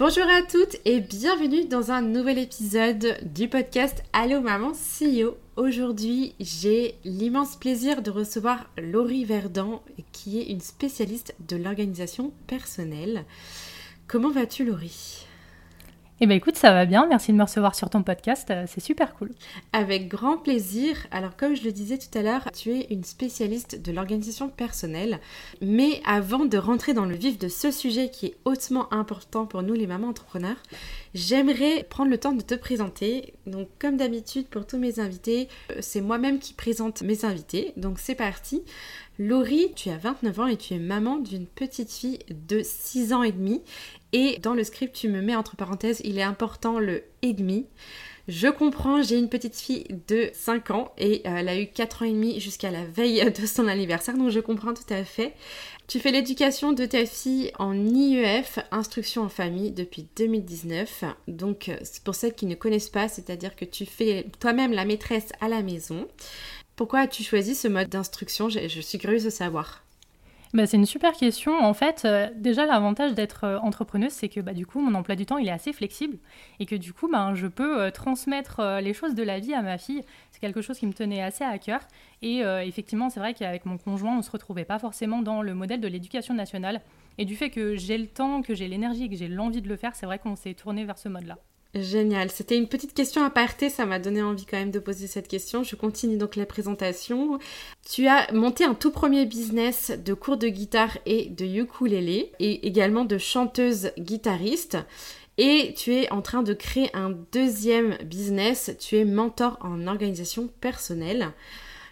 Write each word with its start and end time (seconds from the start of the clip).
Bonjour 0.00 0.24
à 0.30 0.40
toutes 0.40 0.78
et 0.86 1.00
bienvenue 1.00 1.66
dans 1.66 1.90
un 1.90 2.00
nouvel 2.00 2.38
épisode 2.38 3.18
du 3.20 3.48
podcast 3.48 4.02
Allo 4.14 4.40
Maman 4.40 4.72
CEO. 4.72 5.36
Aujourd'hui, 5.56 6.34
j'ai 6.40 6.94
l'immense 7.04 7.56
plaisir 7.56 8.00
de 8.00 8.10
recevoir 8.10 8.70
Laurie 8.78 9.26
Verdun 9.26 9.80
qui 10.10 10.40
est 10.40 10.46
une 10.46 10.62
spécialiste 10.62 11.34
de 11.46 11.56
l'organisation 11.56 12.32
personnelle. 12.46 13.26
Comment 14.08 14.30
vas-tu 14.30 14.64
Laurie? 14.64 15.26
Eh 16.22 16.26
bien 16.26 16.36
écoute, 16.36 16.56
ça 16.56 16.72
va 16.72 16.84
bien, 16.84 17.06
merci 17.06 17.32
de 17.32 17.36
me 17.38 17.42
recevoir 17.42 17.74
sur 17.74 17.88
ton 17.88 18.02
podcast, 18.02 18.50
euh, 18.50 18.64
c'est 18.66 18.82
super 18.82 19.14
cool. 19.14 19.30
Avec 19.72 20.08
grand 20.08 20.36
plaisir. 20.36 21.06
Alors 21.10 21.34
comme 21.34 21.56
je 21.56 21.64
le 21.64 21.72
disais 21.72 21.96
tout 21.96 22.18
à 22.18 22.20
l'heure, 22.20 22.46
tu 22.52 22.72
es 22.72 22.86
une 22.90 23.04
spécialiste 23.04 23.80
de 23.80 23.90
l'organisation 23.90 24.50
personnelle. 24.50 25.18
Mais 25.62 26.02
avant 26.04 26.44
de 26.44 26.58
rentrer 26.58 26.92
dans 26.92 27.06
le 27.06 27.14
vif 27.14 27.38
de 27.38 27.48
ce 27.48 27.70
sujet 27.70 28.10
qui 28.10 28.26
est 28.26 28.36
hautement 28.44 28.92
important 28.92 29.46
pour 29.46 29.62
nous 29.62 29.72
les 29.72 29.86
mamans 29.86 30.08
entrepreneurs, 30.08 30.62
j'aimerais 31.14 31.84
prendre 31.84 32.10
le 32.10 32.18
temps 32.18 32.32
de 32.32 32.42
te 32.42 32.54
présenter. 32.54 33.34
Donc 33.46 33.68
comme 33.78 33.96
d'habitude 33.96 34.46
pour 34.48 34.66
tous 34.66 34.78
mes 34.78 35.00
invités, 35.00 35.48
euh, 35.70 35.76
c'est 35.80 36.00
moi-même 36.00 36.38
qui 36.38 36.54
présente 36.54 37.02
mes 37.02 37.24
invités. 37.24 37.72
Donc 37.76 37.98
c'est 37.98 38.14
parti. 38.14 38.62
Laurie, 39.18 39.72
tu 39.76 39.90
as 39.90 39.98
29 39.98 40.40
ans 40.40 40.46
et 40.46 40.56
tu 40.56 40.74
es 40.74 40.78
maman 40.78 41.18
d'une 41.18 41.46
petite 41.46 41.92
fille 41.92 42.20
de 42.30 42.62
6 42.62 43.12
ans 43.12 43.22
et 43.22 43.32
demi 43.32 43.62
et 44.12 44.38
dans 44.38 44.54
le 44.54 44.64
script, 44.64 44.94
tu 44.94 45.08
me 45.08 45.20
mets 45.20 45.36
entre 45.36 45.56
parenthèses, 45.56 46.00
il 46.04 46.18
est 46.18 46.22
important 46.22 46.78
le 46.78 47.04
et 47.22 47.32
demi. 47.32 47.66
Je 48.30 48.46
comprends, 48.46 49.02
j'ai 49.02 49.18
une 49.18 49.28
petite 49.28 49.56
fille 49.56 49.84
de 50.06 50.30
5 50.34 50.70
ans 50.70 50.92
et 50.96 51.22
euh, 51.26 51.38
elle 51.38 51.48
a 51.48 51.58
eu 51.58 51.66
4 51.66 52.02
ans 52.02 52.04
et 52.04 52.12
demi 52.12 52.38
jusqu'à 52.38 52.70
la 52.70 52.84
veille 52.84 53.28
de 53.40 53.44
son 53.44 53.66
anniversaire, 53.66 54.16
donc 54.16 54.30
je 54.30 54.38
comprends 54.38 54.72
tout 54.72 54.94
à 54.94 55.02
fait. 55.02 55.34
Tu 55.88 55.98
fais 55.98 56.12
l'éducation 56.12 56.72
de 56.72 56.86
ta 56.86 57.06
fille 57.06 57.50
en 57.58 57.74
IEF, 57.74 58.60
instruction 58.70 59.22
en 59.22 59.28
famille, 59.28 59.72
depuis 59.72 60.06
2019. 60.14 61.02
Donc 61.26 61.70
euh, 61.70 61.76
pour 62.04 62.14
celles 62.14 62.34
qui 62.34 62.46
ne 62.46 62.54
connaissent 62.54 62.88
pas, 62.88 63.08
c'est-à-dire 63.08 63.56
que 63.56 63.64
tu 63.64 63.84
fais 63.84 64.26
toi-même 64.38 64.70
la 64.70 64.84
maîtresse 64.84 65.32
à 65.40 65.48
la 65.48 65.62
maison. 65.62 66.06
Pourquoi 66.76 67.00
as-tu 67.00 67.24
choisi 67.24 67.56
ce 67.56 67.66
mode 67.66 67.88
d'instruction? 67.88 68.48
Je, 68.48 68.68
je 68.68 68.80
suis 68.80 68.98
curieuse 68.98 69.24
de 69.24 69.30
savoir. 69.30 69.82
Bah, 70.52 70.66
c'est 70.66 70.76
une 70.76 70.86
super 70.86 71.12
question. 71.12 71.56
En 71.60 71.74
fait, 71.74 72.02
euh, 72.04 72.28
déjà, 72.34 72.66
l'avantage 72.66 73.14
d'être 73.14 73.44
euh, 73.44 73.58
entrepreneuse, 73.60 74.10
c'est 74.10 74.28
que 74.28 74.40
bah, 74.40 74.52
du 74.52 74.66
coup, 74.66 74.80
mon 74.80 74.94
emploi 74.98 75.14
du 75.14 75.24
temps, 75.24 75.38
il 75.38 75.46
est 75.46 75.52
assez 75.52 75.72
flexible 75.72 76.18
et 76.58 76.66
que 76.66 76.74
du 76.74 76.92
coup, 76.92 77.08
bah, 77.08 77.32
je 77.34 77.46
peux 77.46 77.80
euh, 77.80 77.90
transmettre 77.92 78.60
les 78.82 78.92
choses 78.92 79.14
de 79.14 79.22
la 79.22 79.38
vie 79.38 79.54
à 79.54 79.62
ma 79.62 79.78
fille. 79.78 80.02
C'est 80.32 80.40
quelque 80.40 80.60
chose 80.60 80.76
qui 80.78 80.86
me 80.88 80.92
tenait 80.92 81.22
assez 81.22 81.44
à 81.44 81.56
cœur. 81.58 81.80
Et 82.22 82.40
effectivement, 82.40 83.08
c'est 83.10 83.20
vrai 83.20 83.32
qu'avec 83.32 83.64
mon 83.64 83.78
conjoint, 83.78 84.12
on 84.12 84.18
ne 84.18 84.22
se 84.22 84.30
retrouvait 84.30 84.64
pas 84.64 84.78
forcément 84.78 85.22
dans 85.22 85.40
le 85.42 85.54
modèle 85.54 85.80
de 85.80 85.88
l'éducation 85.88 86.34
nationale. 86.34 86.82
Et 87.18 87.24
du 87.24 87.36
fait 87.36 87.50
que 87.50 87.76
j'ai 87.76 87.96
le 87.96 88.06
temps, 88.08 88.42
que 88.42 88.54
j'ai 88.54 88.68
l'énergie 88.68 89.04
et 89.04 89.08
que 89.08 89.16
j'ai 89.16 89.28
l'envie 89.28 89.62
de 89.62 89.68
le 89.68 89.76
faire, 89.76 89.94
c'est 89.94 90.06
vrai 90.06 90.18
qu'on 90.18 90.36
s'est 90.36 90.54
tourné 90.54 90.84
vers 90.84 90.98
ce 90.98 91.08
mode-là. 91.08 91.38
Génial. 91.74 92.32
C'était 92.32 92.56
une 92.56 92.66
petite 92.66 92.94
question 92.94 93.22
à 93.22 93.30
parté, 93.30 93.70
ça 93.70 93.86
m'a 93.86 94.00
donné 94.00 94.22
envie 94.22 94.44
quand 94.44 94.56
même 94.56 94.72
de 94.72 94.80
poser 94.80 95.06
cette 95.06 95.28
question. 95.28 95.62
Je 95.62 95.76
continue 95.76 96.16
donc 96.16 96.34
la 96.34 96.44
présentation. 96.44 97.38
Tu 97.88 98.08
as 98.08 98.32
monté 98.32 98.64
un 98.64 98.74
tout 98.74 98.90
premier 98.90 99.24
business 99.24 99.92
de 100.04 100.12
cours 100.12 100.36
de 100.36 100.48
guitare 100.48 100.98
et 101.06 101.26
de 101.26 101.44
ukulélé 101.44 102.32
et 102.40 102.66
également 102.66 103.04
de 103.04 103.18
chanteuse 103.18 103.92
guitariste. 104.00 104.78
Et 105.38 105.72
tu 105.76 105.94
es 105.94 106.10
en 106.10 106.22
train 106.22 106.42
de 106.42 106.54
créer 106.54 106.90
un 106.92 107.10
deuxième 107.30 107.96
business. 108.04 108.72
Tu 108.80 108.96
es 108.96 109.04
mentor 109.04 109.56
en 109.60 109.86
organisation 109.86 110.48
personnelle. 110.60 111.32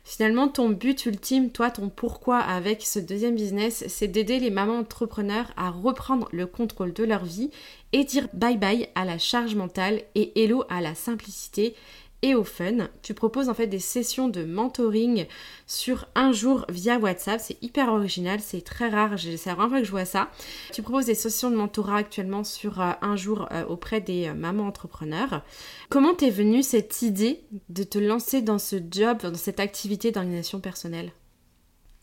Finalement, 0.09 0.49
ton 0.49 0.71
but 0.71 1.05
ultime, 1.05 1.51
toi, 1.51 1.71
ton 1.71 1.91
pourquoi 1.91 2.39
avec 2.39 2.81
ce 2.81 2.99
deuxième 2.99 3.35
business, 3.35 3.85
c'est 3.89 4.09
d'aider 4.09 4.39
les 4.39 4.49
mamans 4.49 4.79
entrepreneurs 4.79 5.53
à 5.59 5.69
reprendre 5.69 6.31
le 6.33 6.47
contrôle 6.47 6.95
de 6.95 7.05
leur 7.05 7.27
vie 7.27 7.51
et 7.93 8.05
dire 8.05 8.29
bye 8.33 8.57
bye 8.57 8.89
à 8.95 9.05
la 9.05 9.19
charge 9.19 9.55
mentale 9.55 10.03
et 10.15 10.43
hello 10.43 10.65
à 10.69 10.81
la 10.81 10.95
simplicité 10.95 11.75
et 12.23 12.35
au 12.35 12.45
fun. 12.45 12.89
Tu 13.03 13.15
proposes 13.15 13.49
en 13.49 13.55
fait 13.55 13.67
des 13.67 13.79
sessions 13.79 14.29
de 14.29 14.45
mentoring 14.45 15.27
sur 15.67 16.07
un 16.15 16.33
jour 16.33 16.65
via 16.69 16.99
WhatsApp. 16.99 17.41
C'est 17.41 17.63
hyper 17.63 17.93
original, 17.93 18.41
c'est 18.41 18.63
très 18.63 18.89
rare. 18.89 19.19
C'est 19.19 19.47
la 19.47 19.55
première 19.55 19.71
fois 19.71 19.79
que 19.81 19.87
je 19.87 19.91
vois 19.91 20.05
ça. 20.05 20.31
Tu 20.73 20.83
proposes 20.83 21.07
des 21.07 21.15
sessions 21.15 21.51
de 21.51 21.57
mentorat 21.57 21.97
actuellement 21.97 22.45
sur 22.45 22.81
euh, 22.81 22.93
un 23.03 23.17
jour 23.17 23.49
euh, 23.53 23.65
auprès 23.67 24.01
des 24.01 24.29
euh, 24.29 24.35
mamans 24.35 24.67
entrepreneurs. 24.67 25.43
Comment 25.89 26.15
t'es 26.15 26.31
venue 26.31 26.63
cette 26.63 27.03
idée 27.03 27.45
de 27.69 27.85
te 27.85 27.99
lancer 27.99 28.43
dans 28.43 28.59
ce 28.59 28.77
job, 28.91 29.19
dans 29.23 29.35
cette 29.35 29.61
activité 29.61 30.11
d'organisation 30.11 30.61
personnelle? 30.61 31.13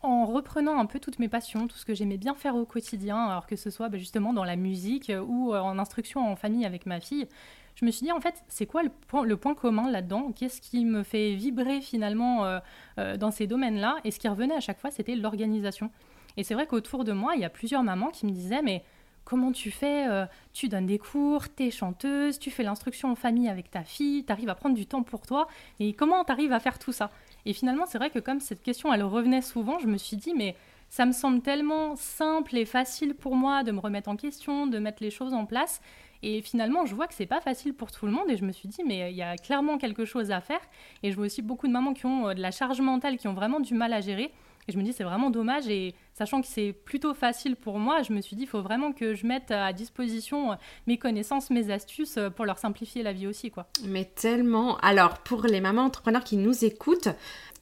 En 0.06 0.26
reprenant 0.26 0.80
un 0.80 0.86
peu 0.86 1.00
toutes 1.00 1.20
mes 1.20 1.28
passions, 1.28 1.68
tout 1.68 1.78
ce 1.78 1.86
que 1.86 1.94
j'aimais 1.94 2.18
bien 2.18 2.36
faire 2.36 2.56
au 2.56 2.66
quotidien, 2.66 3.18
alors 3.26 3.48
que 3.48 3.56
ce 3.56 3.70
soit 3.70 3.90
bah, 3.90 3.98
justement 3.98 4.34
dans 4.34 4.44
la 4.44 4.56
musique 4.56 5.12
ou 5.28 5.54
en 5.54 5.80
instruction 5.80 6.32
en 6.32 6.36
famille 6.36 6.66
avec 6.66 6.86
ma 6.86 7.00
fille, 7.00 7.28
je 7.76 7.84
me 7.84 7.92
suis 7.92 8.06
dit 8.06 8.12
en 8.12 8.22
fait, 8.22 8.42
c'est 8.48 8.66
quoi 8.66 8.84
le 8.84 9.36
point, 9.38 9.54
commun 9.54 9.90
là-dedans? 9.92 10.32
Qu'est-ce 10.32 10.62
qui 10.62 10.86
me 10.86 11.04
fait 11.04 11.36
vibrer 11.36 11.82
finalement 11.82 12.46
euh, 12.46 12.60
euh, 13.00 13.18
dans 13.18 13.32
ces 13.32 13.48
domaines-là? 13.48 13.98
Et 14.06 14.12
ce 14.12 14.20
qui 14.20 14.30
revenait 14.30 14.56
à 14.56 14.62
chaque 14.62 14.80
fois, 14.80 14.92
c'était 14.92 15.16
l'organisation. 15.16 15.92
Et 16.38 16.44
c'est 16.44 16.54
vrai 16.54 16.68
qu'autour 16.68 17.04
de 17.04 17.12
moi, 17.12 17.36
il 17.36 17.42
y 17.42 17.46
a 17.46 17.50
plusieurs 17.50 17.84
mamans 17.84 18.10
qui 18.10 18.26
me 18.26 18.32
disaient 18.32 18.62
mais 18.62 18.84
comment 19.26 19.52
tu 19.52 19.72
fais 19.72 20.08
euh, 20.08 20.26
Tu 20.54 20.70
donnes 20.70 20.86
des 20.86 21.00
cours, 21.00 21.54
tu 21.54 21.68
es 21.68 21.72
chanteuse, 21.72 22.40
tu 22.40 22.50
fais 22.50 22.64
l'instruction 22.64 23.12
en 23.12 23.16
famille 23.16 23.50
avec 23.50 23.72
ta 23.72 23.84
fille, 23.84 24.24
tu 24.24 24.32
arrives 24.32 24.50
à 24.50 24.56
prendre 24.56 24.76
du 24.76 24.86
temps 24.86 25.04
pour 25.04 25.26
toi. 25.26 25.48
Et 25.80 25.94
comment 25.94 26.24
tu 26.24 26.32
arrives 26.32 26.54
à 26.54 26.62
faire 26.62 26.80
tout 26.80 26.94
ça? 26.94 27.12
Et 27.46 27.54
finalement, 27.54 27.86
c'est 27.86 27.98
vrai 27.98 28.10
que 28.10 28.20
comme 28.20 28.40
cette 28.40 28.64
question, 28.64 28.92
elle 28.94 29.04
revenait 29.04 29.42
souvent, 29.42 29.80
je 29.80 29.88
me 29.88 29.98
suis 29.98 30.18
dit 30.18 30.34
mais 30.36 30.56
ça 30.90 31.06
me 31.06 31.12
semble 31.12 31.42
tellement 31.42 31.96
simple 31.96 32.56
et 32.58 32.66
facile 32.66 33.16
pour 33.16 33.36
moi 33.36 33.64
de 33.64 33.72
me 33.72 33.80
remettre 33.80 34.10
en 34.10 34.16
question, 34.16 34.68
de 34.68 34.80
mettre 34.80 35.04
les 35.04 35.12
choses 35.12 35.34
en 35.34 35.46
place. 35.46 35.82
Et 36.24 36.42
finalement, 36.42 36.86
je 36.86 36.96
vois 36.96 37.08
que 37.08 37.14
c'est 37.14 37.26
pas 37.26 37.42
facile 37.42 37.74
pour 37.74 37.92
tout 37.92 38.06
le 38.06 38.12
monde 38.12 38.30
et 38.30 38.38
je 38.38 38.46
me 38.46 38.52
suis 38.52 38.68
dit, 38.68 38.82
mais 38.86 39.12
il 39.12 39.16
y 39.16 39.22
a 39.22 39.36
clairement 39.36 39.78
quelque 39.78 40.06
chose 40.06 40.32
à 40.32 40.42
faire. 40.42 40.62
Et 41.04 41.12
je 41.12 41.16
vois 41.16 41.26
aussi 41.26 41.42
beaucoup 41.42 41.68
de 41.68 41.72
mamans 41.72 41.94
qui 41.94 42.06
ont 42.06 42.30
euh, 42.30 42.34
de 42.34 42.42
la 42.42 42.52
charge 42.52 42.82
mentale, 42.82 43.18
qui 43.18 43.28
ont 43.28 43.34
vraiment 43.34 43.60
du 43.60 43.74
mal 43.74 43.94
à 43.94 44.02
gérer. 44.02 44.32
Et 44.68 44.72
je 44.72 44.78
me 44.78 44.84
dis, 44.84 44.94
c'est 44.94 45.04
vraiment 45.04 45.30
dommage. 45.30 45.68
Et 45.68 45.94
sachant 46.14 46.42
que 46.42 46.48
c'est 46.48 46.74
plutôt 46.74 47.14
facile 47.14 47.56
pour 47.56 47.78
moi, 47.78 48.02
je 48.02 48.14
me 48.14 48.22
suis 48.22 48.36
dit, 48.36 48.44
il 48.44 48.48
faut 48.48 48.62
vraiment 48.62 48.94
que 48.94 49.14
je 49.14 49.26
mette 49.26 49.52
à 49.52 49.74
disposition 49.74 50.54
euh, 50.54 50.56
mes 50.88 50.98
connaissances, 50.98 51.50
mes 51.50 51.70
astuces 51.72 52.18
euh, 52.18 52.30
pour 52.30 52.46
leur 52.46 52.58
simplifier 52.58 53.04
la 53.04 53.14
vie 53.14 53.28
aussi. 53.28 53.52
quoi. 53.52 53.68
Mais 53.84 54.06
tellement. 54.06 54.78
Alors, 54.78 55.20
pour 55.20 55.44
les 55.44 55.62
mamans 55.62 55.84
entrepreneurs 55.84 56.24
qui 56.24 56.38
nous 56.38 56.66
écoutent, 56.66 57.10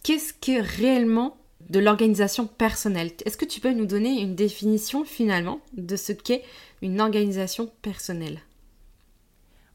qu'est-ce 0.04 0.34
que 0.34 0.62
réellement 0.78 1.38
de 1.70 1.80
l'organisation 1.80 2.48
personnelle? 2.48 3.12
Est-ce 3.26 3.38
que 3.38 3.46
tu 3.46 3.60
peux 3.60 3.74
nous 3.74 3.86
donner 3.86 4.22
une 4.22 4.36
définition 4.36 5.04
finalement 5.04 5.60
de 5.74 5.96
ce 5.96 6.14
qu'est 6.14 6.44
une 6.82 7.02
organisation 7.02 7.70
personnelle? 7.82 8.40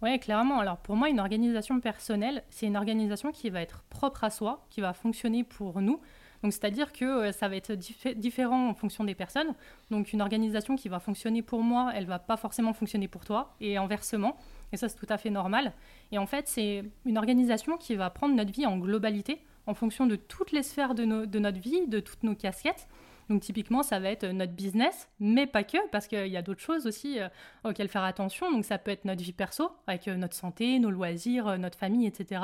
Oui, 0.01 0.19
clairement. 0.21 0.61
Alors 0.61 0.77
pour 0.79 0.97
moi, 0.97 1.09
une 1.09 1.21
organisation 1.21 1.81
personnelle, 1.81 2.45
c'est 2.51 2.67
une 2.67 2.77
organisation 2.77 3.33
qui 3.33 3.51
va 3.51 3.61
être 3.61 3.83
propre 3.91 4.25
à 4.25 4.31
soi, 4.31 4.65
qui 4.71 4.81
va 4.81 4.93
fonctionner 4.93 5.45
pour 5.45 5.81
nous. 5.81 6.01
Donc 6.43 6.53
c'est-à-dire 6.53 6.93
que 6.93 7.05
euh, 7.05 7.33
ça 7.33 7.49
va 7.49 7.57
être 7.57 7.73
différent 7.73 8.69
en 8.69 8.75
fonction 8.75 9.05
des 9.05 9.15
personnes. 9.15 9.55
Donc 9.91 10.13
une 10.13 10.23
organisation 10.23 10.77
qui 10.77 10.89
va 10.89 11.01
fonctionner 11.01 11.43
pour 11.43 11.63
moi, 11.63 11.91
elle 11.95 12.07
va 12.07 12.19
pas 12.19 12.37
forcément 12.37 12.73
fonctionner 12.73 13.09
pour 13.09 13.25
toi, 13.25 13.55
et 13.61 13.77
inversement. 13.77 14.37
Et 14.73 14.77
ça, 14.77 14.89
c'est 14.89 14.97
tout 14.97 15.07
à 15.09 15.19
fait 15.19 15.31
normal. 15.31 15.73
Et 16.13 16.19
en 16.19 16.27
fait, 16.27 16.47
c'est 16.47 16.85
une 17.07 17.19
organisation 17.19 17.77
qui 17.77 17.95
va 17.97 18.11
prendre 18.11 18.35
notre 18.35 18.53
vie 18.53 18.67
en 18.67 18.77
globalité, 18.77 19.41
en 19.67 19.75
fonction 19.75 20.07
de 20.07 20.17
toutes 20.17 20.53
les 20.53 20.63
sphères 20.63 20.95
de, 20.95 21.25
de 21.25 21.39
notre 21.39 21.59
vie, 21.59 21.87
de 21.87 22.01
toutes 22.01 22.23
nos 22.23 22.35
casquettes. 22.35 22.87
Donc 23.29 23.43
typiquement, 23.43 23.83
ça 23.83 24.01
va 24.01 24.11
être 24.11 24.27
notre 24.27 24.53
business, 24.53 25.09
mais 25.21 25.47
pas 25.47 25.63
que, 25.63 25.77
parce 25.91 26.07
qu'il 26.07 26.29
y 26.29 26.37
a 26.37 26.43
d'autres 26.43 26.61
choses 26.61 26.87
aussi 26.87 27.21
euh, 27.21 27.29
auxquelles 27.65 27.89
faire 27.89 28.05
attention. 28.05 28.51
Donc 28.51 28.65
ça 28.65 28.79
peut 28.79 28.91
être 28.91 29.05
notre 29.05 29.23
vie 29.23 29.33
perso, 29.33 29.71
avec 29.87 30.09
euh, 30.09 30.17
notre 30.17 30.35
santé, 30.35 30.79
nos 30.79 30.91
loisirs, 30.91 31.47
euh, 31.47 31.57
notre 31.59 31.79
famille, 31.79 32.07
etc. 32.07 32.41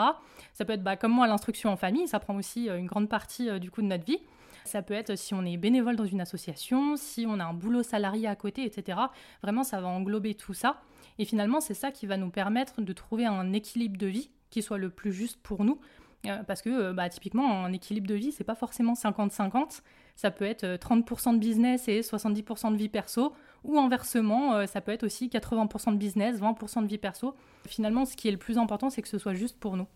Ça 0.52 0.64
peut 0.64 0.74
être 0.74 0.82
bah, 0.82 0.96
comme 0.96 1.12
moi 1.12 1.26
l'instruction 1.26 1.70
en 1.70 1.76
famille, 1.76 2.06
ça 2.06 2.20
prend 2.20 2.36
aussi 2.36 2.68
une 2.68 2.86
grande 2.86 3.08
partie 3.08 3.58
du 3.60 3.70
coup 3.70 3.80
de 3.80 3.86
notre 3.86 4.04
vie. 4.04 4.18
Ça 4.64 4.82
peut 4.82 4.94
être 4.94 5.16
si 5.16 5.34
on 5.34 5.44
est 5.44 5.56
bénévole 5.56 5.96
dans 5.96 6.06
une 6.06 6.20
association, 6.20 6.96
si 6.96 7.26
on 7.28 7.38
a 7.38 7.44
un 7.44 7.52
boulot 7.52 7.82
salarié 7.82 8.28
à 8.28 8.36
côté, 8.36 8.64
etc. 8.64 8.98
Vraiment, 9.42 9.62
ça 9.62 9.80
va 9.80 9.88
englober 9.88 10.34
tout 10.34 10.54
ça. 10.54 10.80
Et 11.18 11.24
finalement, 11.24 11.60
c'est 11.60 11.74
ça 11.74 11.90
qui 11.90 12.06
va 12.06 12.16
nous 12.16 12.30
permettre 12.30 12.80
de 12.80 12.92
trouver 12.92 13.26
un 13.26 13.52
équilibre 13.52 13.98
de 13.98 14.06
vie 14.06 14.30
qui 14.50 14.62
soit 14.62 14.78
le 14.78 14.88
plus 14.88 15.12
juste 15.12 15.38
pour 15.42 15.64
nous. 15.64 15.80
Euh, 16.26 16.42
parce 16.44 16.62
que 16.62 16.70
euh, 16.70 16.92
bah, 16.92 17.08
typiquement, 17.08 17.64
un 17.64 17.72
équilibre 17.72 18.06
de 18.06 18.14
vie, 18.14 18.32
c'est 18.32 18.44
pas 18.44 18.54
forcément 18.54 18.94
50-50. 18.94 19.80
Ça 20.16 20.30
peut 20.30 20.44
être 20.44 20.64
30% 20.64 21.34
de 21.34 21.38
business 21.38 21.88
et 21.88 22.00
70% 22.00 22.72
de 22.72 22.76
vie 22.76 22.88
perso. 22.88 23.34
Ou 23.64 23.78
inversement, 23.78 24.66
ça 24.66 24.80
peut 24.80 24.92
être 24.92 25.04
aussi 25.04 25.28
80% 25.28 25.92
de 25.92 25.96
business, 25.96 26.38
20% 26.38 26.82
de 26.82 26.86
vie 26.86 26.98
perso. 26.98 27.34
Finalement, 27.66 28.04
ce 28.04 28.14
qui 28.14 28.28
est 28.28 28.30
le 28.30 28.36
plus 28.36 28.58
important, 28.58 28.90
c'est 28.90 29.02
que 29.02 29.08
ce 29.08 29.18
soit 29.18 29.34
juste 29.34 29.58
pour 29.58 29.76
nous. 29.76 29.86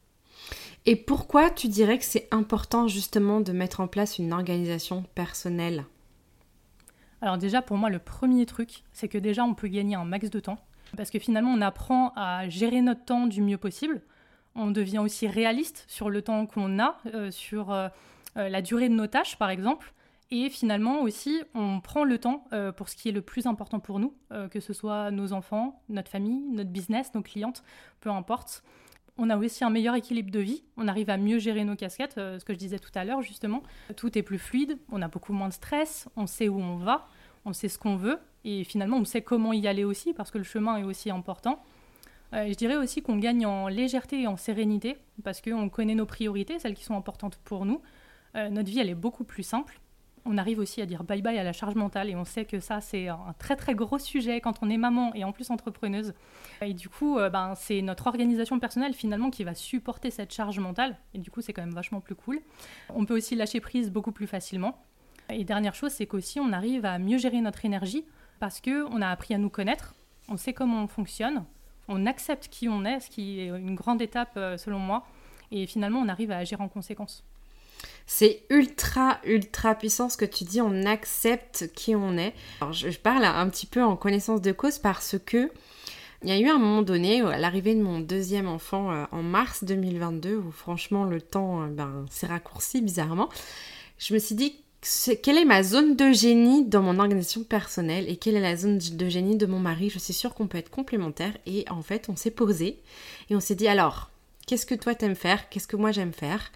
Et 0.86 0.96
pourquoi 0.96 1.50
tu 1.50 1.69
dirais 1.69 1.98
que 1.98 2.04
c'est 2.04 2.28
important 2.30 2.88
justement 2.88 3.40
de 3.40 3.52
mettre 3.52 3.80
en 3.80 3.88
place 3.88 4.19
une 4.19 4.32
organisation 4.32 5.04
personnelle? 5.14 5.84
Alors 7.20 7.38
déjà, 7.38 7.62
pour 7.62 7.76
moi, 7.76 7.90
le 7.90 7.98
premier 7.98 8.46
truc, 8.46 8.84
c'est 8.92 9.08
que 9.08 9.19
déjà, 9.19 9.44
on 9.44 9.54
peut 9.54 9.69
gagner 9.69 9.96
un 9.96 10.04
max 10.04 10.30
de 10.30 10.40
temps. 10.40 10.58
Parce 10.96 11.10
que 11.10 11.19
finalement, 11.19 11.52
on 11.52 11.60
apprend 11.60 12.12
à 12.16 12.48
gérer 12.48 12.80
notre 12.80 13.04
temps 13.04 13.26
du 13.26 13.42
mieux 13.42 13.58
possible. 13.58 14.00
On 14.55 14.71
devient 14.71 14.99
aussi 14.99 15.27
réaliste 15.27 15.85
sur 15.89 16.11
le 16.11 16.23
temps 16.23 16.47
qu'on 16.47 16.79
a, 16.79 16.99
euh, 17.15 17.31
sur 17.31 17.71
euh, 17.71 17.89
euh, 18.37 18.49
la 18.49 18.62
durée 18.62 18.89
de 18.89 18.95
nos 18.95 19.06
tâches, 19.06 19.37
par 19.37 19.50
exemple. 19.50 19.93
Et 20.31 20.50
finalement 20.50 21.00
aussi, 21.00 21.43
on 21.55 21.81
prend 21.81 22.05
le 22.05 22.19
temps 22.19 22.45
pour 22.77 22.91
ce 22.91 22.97
qui 22.97 23.09
est 23.09 23.12
le 23.12 23.23
plus 23.23 23.47
important 23.47 23.81
pour 23.81 23.99
nous, 23.99 24.12
que 24.50 24.61
ce 24.61 24.75
soit 24.75 25.11
nos 25.11 25.33
enfants, 25.33 25.81
notre 25.89 26.11
famille, 26.11 26.43
notre 26.50 26.69
business, 26.69 27.15
nos 27.15 27.23
clientes, 27.23 27.62
peu 28.00 28.11
importe 28.11 28.62
on 29.17 29.31
a 29.31 29.39
aussi 29.39 29.65
un 29.65 29.71
meilleur 29.71 29.95
équilibre 29.97 30.31
de 30.31 30.39
vie, 30.39 30.62
on 30.77 30.87
arrive 30.87 31.11
à 31.11 31.17
mieux 31.17 31.39
gérer 31.39 31.65
nos 31.65 31.75
casquettes, 31.75 32.15
ce 32.17 32.45
que 32.45 32.53
je 32.53 32.59
disais 32.59 32.79
tout 32.79 32.93
à 32.95 33.05
l'heure 33.05 33.21
justement. 33.23 33.62
Tout 33.97 34.17
est 34.17 34.23
plus 34.23 34.39
fluide, 34.39 34.79
on 34.93 35.00
a 35.03 35.09
beaucoup 35.09 35.33
moins 35.33 35.49
de 35.49 35.55
stress, 35.55 36.09
on 36.15 36.27
sait 36.27 36.49
où 36.49 36.61
on 36.61 36.77
va, 36.77 37.09
on 37.45 37.53
sait 37.53 37.69
ce 37.69 37.79
qu'on 37.79 37.97
veut, 37.97 38.19
et 38.45 38.65
finalement 38.65 38.99
on 38.99 39.05
sait 39.05 39.23
comment 39.23 39.53
y 39.53 39.67
aller 39.67 39.85
aussi, 39.85 40.12
parce 40.12 40.31
que 40.31 40.39
le 40.39 40.45
chemin 40.45 40.77
est 40.77 40.85
aussi 40.85 41.11
important. 41.11 41.62
Euh, 42.34 42.46
je 42.48 42.54
dirais 42.54 42.76
aussi 42.76 43.02
qu'on 43.02 43.16
gagne 43.16 43.46
en 43.46 43.69
légèreté 43.69 44.22
et 44.22 44.26
en 44.26 44.36
sérénité, 44.36 44.98
parce 45.25 45.40
qu'on 45.40 45.69
connaît 45.69 45.94
nos 45.94 46.06
priorités, 46.06 46.58
celles 46.58 46.75
qui 46.75 46.84
sont 46.84 46.96
importantes 46.96 47.38
pour 47.44 47.64
nous. 47.64 47.80
Euh, 48.36 48.50
notre 48.50 48.69
vie, 48.69 48.78
elle 48.78 48.90
est 48.90 48.94
beaucoup 48.94 49.25
plus 49.25 49.42
simple 49.42 49.80
on 50.28 50.36
arrive 50.36 50.58
aussi 50.58 50.80
à 50.82 50.86
dire 50.86 51.04
bye 51.04 51.22
bye 51.22 51.38
à 51.38 51.42
la 51.42 51.52
charge 51.52 51.75
mentale 51.75 52.10
et 52.10 52.14
on 52.14 52.25
sait 52.25 52.44
que 52.44 52.60
ça 52.60 52.80
c'est 52.80 53.08
un 53.08 53.34
très 53.38 53.56
très 53.56 53.75
gros 53.75 53.98
sujet 53.98 54.40
quand 54.40 54.58
on 54.62 54.70
est 54.70 54.76
maman 54.76 55.14
et 55.14 55.25
en 55.25 55.32
plus 55.32 55.50
entrepreneuse. 55.50 56.12
Et 56.60 56.75
du 56.75 56.88
coup, 56.88 57.19
euh, 57.19 57.30
ben, 57.30 57.54
c'est 57.56 57.82
notre 57.82 58.06
organisation 58.06 58.58
personnelle 58.58 58.94
finalement 58.94 59.30
qui 59.30 59.44
va 59.44 59.54
supporter 59.54 60.10
cette 60.10 60.32
charge 60.32 60.58
mentale 60.58 60.96
et 61.14 61.19
du 61.19 61.30
coup 61.30 61.40
c'est 61.40 61.52
quand 61.52 61.62
même 61.62 61.75
vachement 61.75 62.00
plus 62.00 62.14
cool. 62.14 62.40
On 62.94 63.04
peut 63.04 63.16
aussi 63.16 63.34
lâcher 63.34 63.60
prise 63.60 63.90
beaucoup 63.90 64.12
plus 64.12 64.26
facilement. 64.26 64.78
Et 65.30 65.44
dernière 65.44 65.75
chose, 65.75 65.92
c'est 65.92 66.06
qu'aussi 66.06 66.40
on 66.40 66.52
arrive 66.52 66.84
à 66.84 66.98
mieux 66.98 67.19
gérer 67.19 67.40
notre 67.40 67.64
énergie 67.64 68.04
parce 68.38 68.60
que 68.60 68.86
on 68.90 69.02
a 69.02 69.08
appris 69.08 69.34
à 69.34 69.38
nous 69.38 69.50
connaître, 69.50 69.94
on 70.28 70.36
sait 70.36 70.52
comment 70.52 70.82
on 70.84 70.88
fonctionne, 70.88 71.44
on 71.88 72.06
accepte 72.06 72.49
qui 72.49 72.69
on 72.69 72.85
est, 72.85 73.00
ce 73.00 73.11
qui 73.11 73.40
est 73.40 73.46
une 73.49 73.75
grande 73.75 74.02
étape 74.02 74.32
euh, 74.37 74.56
selon 74.56 74.79
moi, 74.79 75.05
et 75.50 75.67
finalement 75.67 76.00
on 76.00 76.08
arrive 76.08 76.31
à 76.31 76.38
agir 76.38 76.61
en 76.61 76.69
conséquence. 76.69 77.25
C'est 78.06 78.43
ultra, 78.50 79.19
ultra 79.25 79.75
puissant 79.75 80.08
ce 80.08 80.17
que 80.17 80.25
tu 80.25 80.44
dis, 80.44 80.61
on 80.61 80.85
accepte 80.85 81.70
qui 81.75 81.94
on 81.94 82.17
est. 82.17 82.35
Alors, 82.61 82.73
je, 82.73 82.99
parle 82.99 83.25
un 83.25 83.49
petit 83.49 83.67
peu 83.67 83.82
en 83.82 83.96
connaissance 83.96 84.40
de 84.40 84.52
cause 84.52 84.79
parce 84.79 85.17
que 85.25 85.50
il 86.25 86.29
y 86.29 86.32
a 86.32 86.38
eu 86.38 86.49
un 86.49 86.58
moment 86.58 86.82
donné, 86.82 87.20
à 87.20 87.38
l'arrivée 87.38 87.76
de 87.76 87.82
mon 87.82 88.00
deuxième 88.00 88.49
enfant 88.49 88.90
euh, 88.90 89.05
en 89.12 89.23
mars 89.23 89.62
2022, 89.62 90.37
où 90.37 90.50
franchement 90.50 91.05
le 91.05 91.20
temps 91.20 91.62
euh, 91.62 91.67
ben, 91.69 92.06
s'est 92.11 92.26
raccourci 92.26 92.81
bizarrement, 92.82 93.29
je 93.99 94.14
me 94.14 94.19
suis 94.19 94.35
dit 94.35 94.56
quelle 94.80 95.38
est 95.38 95.44
ma 95.44 95.62
zone 95.62 95.96
de 95.96 96.12
génie 96.12 96.64
dans 96.64 96.82
mon 96.82 96.98
organisation 96.98 97.42
personnelle 97.42 98.08
et 98.08 98.16
quelle 98.16 98.36
est 98.36 98.40
la 98.40 98.56
zone 98.56 98.78
de 98.78 99.08
génie 99.08 99.36
de 99.36 99.46
mon 99.46 99.58
mari? 99.58 99.90
Je 99.90 99.98
suis 99.98 100.12
sûre 100.12 100.34
qu'on 100.34 100.46
peut 100.46 100.58
être 100.58 100.70
complémentaires 100.70 101.36
et 101.46 101.64
en 101.69 101.82
fait 101.82 102.08
on 102.08 102.16
s'est 102.16 102.30
posé 102.30 102.80
et 103.28 103.36
on 103.36 103.40
s'est 103.40 103.56
dit 103.56 103.69
alors 103.69 104.10
qu'est-ce 104.46 104.66
que 104.66 104.75
toi 104.75 104.94
t'aimes 104.94 105.14
faire, 105.14 105.48
qu'est-ce 105.48 105.66
que 105.66 105.76
moi 105.76 105.92
j'aime 105.92 106.12
faire? 106.12 106.52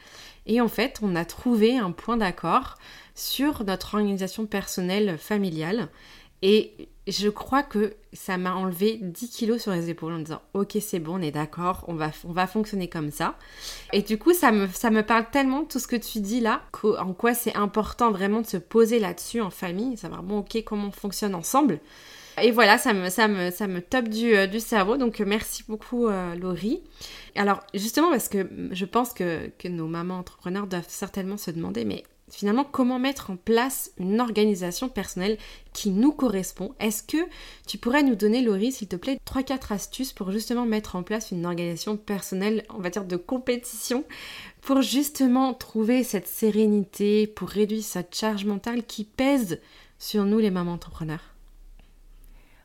Et 0.47 0.61
en 0.61 0.69
fait, 0.69 0.99
on 1.03 1.15
a 1.15 1.25
trouvé 1.25 1.79
un 1.79 1.93
point 1.93 2.17
d'accord 2.17 2.77
sur 3.15 3.65
notre 3.65 3.95
organisation 3.95 4.47
personnelle 4.47 5.19
familiale. 5.19 5.89
Et 6.43 6.89
je 7.09 7.29
crois 7.29 7.63
que 7.63 7.95
ça 8.13 8.37
m'a 8.37 8.55
enlevé 8.55 8.99
10 9.01 9.31
kilos 9.31 9.63
sur 9.63 9.73
les 9.73 9.91
épaules 9.91 10.13
en 10.13 10.19
disant 10.19 10.41
ok 10.55 10.77
c'est 10.81 11.01
bon 11.01 11.19
on 11.19 11.23
est 11.23 11.33
d'accord 11.33 11.85
on 11.89 11.95
va, 11.95 12.13
on 12.25 12.33
va 12.33 12.47
fonctionner 12.47 12.89
comme 12.89 13.11
ça 13.11 13.37
et 13.93 14.03
du 14.03 14.19
coup 14.19 14.33
ça 14.33 14.53
me, 14.53 14.69
ça 14.69 14.91
me 14.91 15.03
parle 15.03 15.29
tellement 15.31 15.65
tout 15.65 15.81
ce 15.81 15.89
que 15.89 15.97
tu 15.97 16.21
dis 16.21 16.39
là 16.39 16.63
en 16.85 17.13
quoi 17.13 17.35
c'est 17.35 17.57
important 17.57 18.13
vraiment 18.13 18.41
de 18.41 18.47
se 18.47 18.57
poser 18.57 19.01
là-dessus 19.01 19.41
en 19.41 19.51
famille 19.51 19.97
savoir 19.97 20.23
bon 20.23 20.39
ok 20.39 20.63
comment 20.65 20.89
on 20.89 20.93
fonctionne 20.93 21.35
ensemble 21.35 21.81
et 22.41 22.51
voilà, 22.51 22.79
ça 22.79 22.95
me, 22.95 23.11
ça 23.11 23.29
me, 23.29 23.51
ça 23.51 23.67
me 23.67 23.83
top 23.83 24.09
du, 24.09 24.35
euh, 24.35 24.47
du 24.47 24.59
cerveau. 24.59 24.97
Donc 24.97 25.21
euh, 25.21 25.25
merci 25.27 25.65
beaucoup 25.69 26.07
euh, 26.07 26.35
Laurie. 26.35 26.83
Alors 27.35 27.61
justement 27.75 28.11
parce 28.11 28.29
que 28.29 28.49
je 28.71 28.85
pense 28.85 29.13
que, 29.13 29.51
que 29.59 29.69
nos 29.69 29.87
mamans 29.87 30.19
entrepreneurs 30.19 30.67
doivent 30.67 30.87
certainement 30.89 31.37
se 31.37 31.51
demander, 31.51 31.85
mais 31.85 32.05
finalement 32.33 32.65
comment 32.65 32.99
mettre 32.99 33.31
en 33.31 33.37
place 33.37 33.93
une 33.99 34.21
organisation 34.21 34.89
personnelle 34.89 35.39
qui 35.73 35.91
nous 35.91 36.13
correspond? 36.13 36.75
Est-ce 36.81 37.03
que 37.03 37.29
tu 37.67 37.79
pourrais 37.79 38.03
nous 38.03 38.17
donner, 38.17 38.41
Laurie, 38.43 38.73
s'il 38.73 38.89
te 38.89 38.97
plaît, 38.97 39.19
3-4 39.27 39.75
astuces 39.75 40.13
pour 40.13 40.33
justement 40.33 40.65
mettre 40.65 40.97
en 40.97 41.03
place 41.03 41.31
une 41.31 41.47
organisation 41.47 41.97
personnelle, 41.97 42.65
on 42.71 42.81
va 42.81 42.91
dire 42.91 43.05
de 43.05 43.17
compétition, 43.17 44.05
pour 44.63 44.81
justement 44.81 45.55
trouver 45.55 46.03
cette 46.05 46.27
sérénité, 46.27 47.27
pour 47.27 47.49
réduire 47.49 47.85
cette 47.85 48.15
charge 48.15 48.45
mentale 48.47 48.85
qui 48.85 49.05
pèse 49.05 49.61
sur 49.99 50.25
nous 50.25 50.39
les 50.39 50.51
mamans 50.51 50.73
entrepreneurs? 50.73 51.32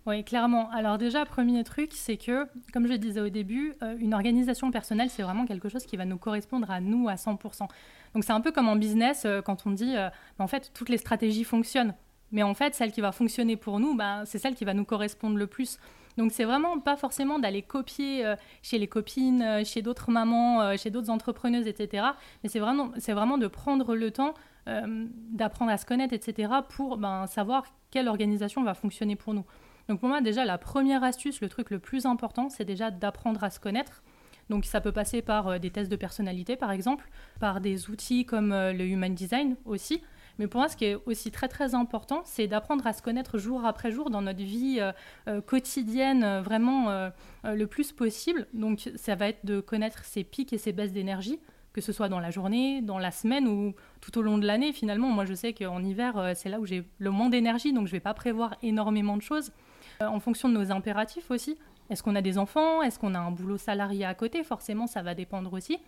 Oui, 0.08 0.24
clairement. 0.24 0.70
Alors 0.72 0.98
déjà, 0.98 1.26
premier 1.26 1.66
truc, 1.66 1.92
c'est 1.94 2.16
que, 2.16 2.48
comme 2.72 2.88
je 2.88 2.94
disais 2.94 3.20
au 3.20 3.28
début, 3.28 3.74
euh, 3.84 3.98
une 4.00 4.14
organisation 4.14 4.72
personnelle, 4.72 5.10
c'est 5.10 5.22
vraiment 5.22 5.46
quelque 5.46 5.68
chose 5.68 5.86
qui 5.86 5.98
va 5.98 6.06
nous 6.06 6.18
correspondre 6.18 6.72
à 6.72 6.80
nous 6.80 7.10
à 7.10 7.16
100%. 7.16 7.68
Donc 8.14 8.24
c'est 8.24 8.32
un 8.32 8.40
peu 8.40 8.54
comme 8.54 8.70
en 8.70 8.78
business, 8.78 9.26
euh, 9.26 9.42
quand 9.42 9.68
on 9.68 9.72
dit, 9.72 9.98
euh, 9.98 10.08
bah, 10.40 10.46
en 10.46 10.48
fait, 10.48 10.72
toutes 10.74 10.88
les 10.88 10.98
stratégies 10.98 11.44
fonctionnent. 11.44 11.94
Mais 12.32 12.42
en 12.42 12.54
fait, 12.54 12.74
celle 12.74 12.94
qui 12.94 13.02
va 13.02 13.12
fonctionner 13.12 13.58
pour 13.58 13.82
nous, 13.82 13.98
bah, 13.98 14.22
c'est 14.24 14.38
celle 14.38 14.56
qui 14.56 14.64
va 14.64 14.74
nous 14.74 14.86
correspondre 14.86 15.36
le 15.36 15.46
plus. 15.46 15.78
Donc 16.18 16.32
c'est 16.32 16.46
vraiment 16.46 16.80
pas 16.80 16.96
forcément 16.96 17.38
d'aller 17.38 17.62
copier 17.62 18.34
chez 18.64 18.80
les 18.80 18.88
copines, 18.88 19.64
chez 19.66 19.84
d'autres 19.84 20.10
mamans, 20.10 20.76
chez 20.76 20.90
d'autres 20.90 21.12
entrepreneuses, 21.12 21.68
etc. 21.68 22.08
Mais 22.42 22.50
c'est 22.50 22.58
vraiment, 22.58 22.92
c'est 22.98 23.14
vraiment 23.14 23.38
de 23.38 23.46
prendre 23.46 23.94
le 23.94 24.10
temps 24.10 24.34
d'apprendre 24.66 25.70
à 25.70 25.78
se 25.78 25.86
connaître, 25.86 26.16
etc. 26.16 26.52
pour 26.70 26.98
ben, 26.98 27.28
savoir 27.28 27.66
quelle 27.92 28.08
organisation 28.08 28.64
va 28.64 28.74
fonctionner 28.74 29.16
pour 29.16 29.36
nous. 29.36 29.46
Donc 29.90 30.00
pour 30.00 30.10
moi, 30.10 30.22
déjà, 30.22 30.46
la 30.46 30.58
première 30.58 31.04
astuce, 31.04 31.42
le 31.42 31.50
truc 31.50 31.70
le 31.70 31.80
plus 31.80 32.06
important, 32.06 32.50
c'est 32.50 32.66
déjà 32.66 32.92
d'apprendre 32.92 33.44
à 33.44 33.50
se 33.50 33.60
connaître. 33.60 34.04
Donc 34.50 34.66
ça 34.66 34.82
peut 34.82 34.92
passer 34.92 35.22
par 35.22 35.48
euh, 35.48 35.60
des 35.60 35.72
tests 35.72 35.92
de 35.92 35.96
personnalité, 35.96 36.56
par 36.56 36.72
exemple, 36.72 37.10
par 37.40 37.62
des 37.62 37.90
outils 37.90 38.26
comme 38.26 38.52
euh, 38.52 38.74
le 38.74 38.86
Human 38.86 39.14
Design 39.14 39.56
aussi. 39.66 40.02
Mais 40.40 40.48
pour 40.48 40.60
moi, 40.60 40.70
ce 40.70 40.78
qui 40.78 40.86
est 40.86 40.98
aussi 41.06 41.32
très 41.32 41.48
très 41.48 41.74
important, 41.74 42.22
c'est 42.24 42.48
d'apprendre 42.48 42.86
à 42.86 42.94
se 42.94 43.02
connaître 43.02 43.40
jour 43.40 43.66
après 43.66 43.92
jour 43.92 44.12
dans 44.12 44.22
notre 44.22 44.44
vie 44.44 44.80
euh, 45.28 45.42
quotidienne, 45.42 46.42
vraiment 46.42 47.10
le 47.44 47.66
plus 47.66 47.92
possible. 47.92 48.46
Donc 48.54 48.92
ça 48.98 49.16
va 49.16 49.30
être 49.30 49.44
de 49.48 49.60
connaître 49.62 50.06
ses 50.06 50.24
pics 50.24 50.54
et 50.54 50.60
ses 50.60 50.74
baisses 50.74 50.92
d'énergie, 50.92 51.40
que 51.74 51.82
ce 51.82 51.92
soit 51.92 52.08
dans 52.08 52.20
la 52.20 52.30
journée, 52.30 52.84
dans 52.84 53.00
la 53.00 53.10
semaine 53.10 53.48
ou 53.48 53.74
tout 54.00 54.16
au 54.20 54.22
long 54.22 54.38
de 54.38 54.46
l'année. 54.46 54.74
Finalement, 54.74 55.08
moi 55.08 55.26
je 55.26 55.34
sais 55.34 55.54
qu'en 55.54 55.84
hiver, 55.84 56.34
c'est 56.36 56.50
là 56.50 56.60
où 56.60 56.68
j'ai 56.68 56.84
le 57.00 57.10
moins 57.10 57.30
d'énergie, 57.30 57.74
donc 57.74 57.88
je 57.88 57.94
ne 57.94 57.98
vais 57.98 58.00
pas 58.00 58.14
prévoir 58.14 58.58
énormément 58.62 59.18
de 59.18 59.24
choses. 59.24 59.52
Euh, 60.02 60.06
en 60.08 60.20
fonction 60.20 60.50
de 60.50 60.54
nos 60.54 60.72
impératifs 60.72 61.32
aussi. 61.32 61.58
Est-ce 61.90 62.04
qu'on 62.04 62.16
a 62.16 62.22
des 62.22 62.38
enfants? 62.38 62.82
Est-ce 62.82 63.00
qu'on 63.00 63.16
a 63.16 63.20
un 63.20 63.32
boulot 63.32 63.58
salarié 63.58 64.06
à 64.06 64.14
côté? 64.14 64.44
Forcément, 64.44 64.88
ça 64.88 65.02
va 65.02 65.16
dépendre 65.16 65.52
aussi 65.54 65.80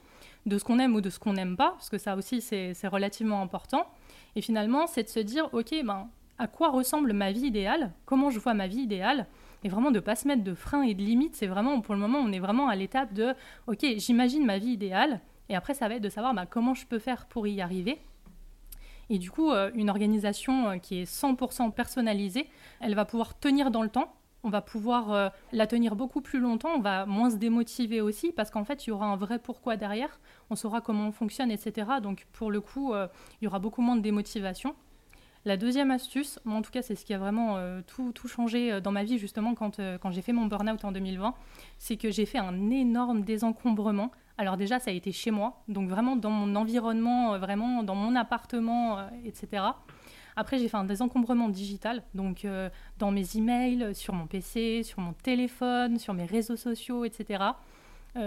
de 0.45 0.57
ce 0.57 0.63
qu'on 0.63 0.79
aime 0.79 0.95
ou 0.95 1.01
de 1.01 1.09
ce 1.09 1.19
qu'on 1.19 1.33
n'aime 1.33 1.57
pas, 1.57 1.71
parce 1.71 1.89
que 1.89 1.97
ça 1.97 2.15
aussi, 2.15 2.41
c'est 2.41 2.87
relativement 2.87 3.41
important. 3.41 3.85
Et 4.35 4.41
finalement, 4.41 4.87
c'est 4.87 5.03
de 5.03 5.09
se 5.09 5.19
dire, 5.19 5.49
OK, 5.53 5.75
ben, 5.83 6.07
à 6.37 6.47
quoi 6.47 6.69
ressemble 6.69 7.13
ma 7.13 7.31
vie 7.31 7.47
idéale? 7.47 7.91
Comment 8.05 8.29
je 8.29 8.39
vois 8.39 8.53
ma 8.53 8.67
vie 8.67 8.79
idéale? 8.79 9.27
Et 9.63 9.69
vraiment 9.69 9.91
de 9.91 9.95
ne 9.95 9.99
pas 9.99 10.15
se 10.15 10.27
mettre 10.27 10.43
de 10.43 10.53
freins 10.53 10.83
et 10.83 10.93
de 10.93 11.01
limites. 11.01 11.35
C'est 11.35 11.47
vraiment, 11.47 11.81
pour 11.81 11.93
le 11.93 11.99
moment, 11.99 12.19
on 12.19 12.31
est 12.31 12.39
vraiment 12.39 12.69
à 12.69 12.75
l'étape 12.75 13.13
de, 13.13 13.33
OK, 13.67 13.85
j'imagine 13.97 14.45
ma 14.45 14.57
vie 14.57 14.71
idéale. 14.71 15.19
Et 15.49 15.55
après, 15.55 15.73
ça 15.73 15.89
va 15.89 15.95
être 15.95 16.01
de 16.01 16.09
savoir 16.09 16.33
ben, 16.33 16.45
comment 16.45 16.73
je 16.73 16.85
peux 16.85 16.99
faire 16.99 17.25
pour 17.25 17.45
y 17.45 17.59
arriver. 17.59 17.99
Et 19.09 19.17
du 19.17 19.31
coup, 19.31 19.51
euh, 19.51 19.71
une 19.73 19.89
organisation 19.89 20.69
euh, 20.69 20.77
qui 20.77 21.01
est 21.01 21.11
100% 21.11 21.71
personnalisée, 21.71 22.47
elle 22.79 22.95
va 22.95 23.05
pouvoir 23.05 23.37
tenir 23.39 23.71
dans 23.71 23.81
le 23.81 23.89
temps. 23.89 24.13
On 24.43 24.49
va 24.49 24.61
pouvoir 24.61 25.11
euh, 25.11 25.29
la 25.51 25.67
tenir 25.67 25.95
beaucoup 25.95 26.21
plus 26.21 26.39
longtemps, 26.39 26.69
on 26.75 26.79
va 26.79 27.05
moins 27.05 27.29
se 27.29 27.35
démotiver 27.35 27.99
aussi 27.99 28.31
parce 28.31 28.51
qu'en 28.51 28.63
fait, 28.63 28.85
il 28.85 28.91
y 28.91 28.93
aura 28.93 29.07
un 29.07 29.17
vrai 29.17 29.39
pourquoi 29.39 29.75
derrière, 29.75 30.19
on 30.49 30.55
saura 30.55 30.79
comment 30.79 31.07
on 31.07 31.11
fonctionne, 31.11 31.51
etc. 31.51 31.87
Donc 32.01 32.25
pour 32.31 32.49
le 32.49 32.61
coup, 32.61 32.93
il 32.93 33.43
y 33.43 33.47
aura 33.47 33.59
beaucoup 33.59 33.81
moins 33.81 33.97
de 33.97 34.01
démotivation. 34.01 34.75
La 35.45 35.55
deuxième 35.55 35.89
astuce, 35.89 36.37
moi 36.43 36.57
en 36.57 36.61
tout 36.61 36.71
cas 36.71 36.81
c'est 36.81 36.95
ce 36.95 37.05
qui 37.05 37.13
a 37.13 37.17
vraiment 37.17 37.57
tout, 37.87 38.11
tout, 38.11 38.27
changé 38.27 38.81
dans 38.81 38.91
ma 38.91 39.03
vie 39.03 39.17
justement 39.17 39.55
quand, 39.55 39.79
quand 40.01 40.11
j'ai 40.11 40.21
fait 40.21 40.33
mon 40.33 40.47
burn-out 40.47 40.83
en 40.83 40.91
2020, 40.91 41.33
c'est 41.77 41.95
que 41.95 42.11
j'ai 42.11 42.25
fait 42.25 42.39
un 42.39 42.69
énorme 42.69 43.21
désencombrement 43.21 44.11
Alors 44.37 44.57
déjà, 44.57 44.79
ça 44.79 44.91
a 44.91 44.93
été 44.93 45.11
chez 45.11 45.31
moi, 45.31 45.63
donc 45.67 45.89
vraiment 45.89 46.15
dans 46.15 46.29
mon 46.29 46.55
environnement, 46.55 47.37
vraiment 47.39 47.83
dans 47.83 47.95
mon 47.95 48.15
appartement, 48.15 48.99
etc. 49.25 49.63
Après, 50.35 50.57
j'ai 50.57 50.69
fait 50.69 50.77
un 50.77 50.85
désencombrement 50.85 51.49
digital, 51.49 52.03
donc 52.13 52.47
dans 52.97 53.11
mes 53.11 53.35
emails, 53.35 53.93
sur 53.93 54.13
mon 54.13 54.27
PC, 54.27 54.83
sur 54.83 54.99
mon 55.01 55.11
téléphone, 55.11 55.99
sur 55.99 56.13
mes 56.13 56.25
réseaux 56.25 56.55
sociaux, 56.55 57.03
etc. 57.03 57.43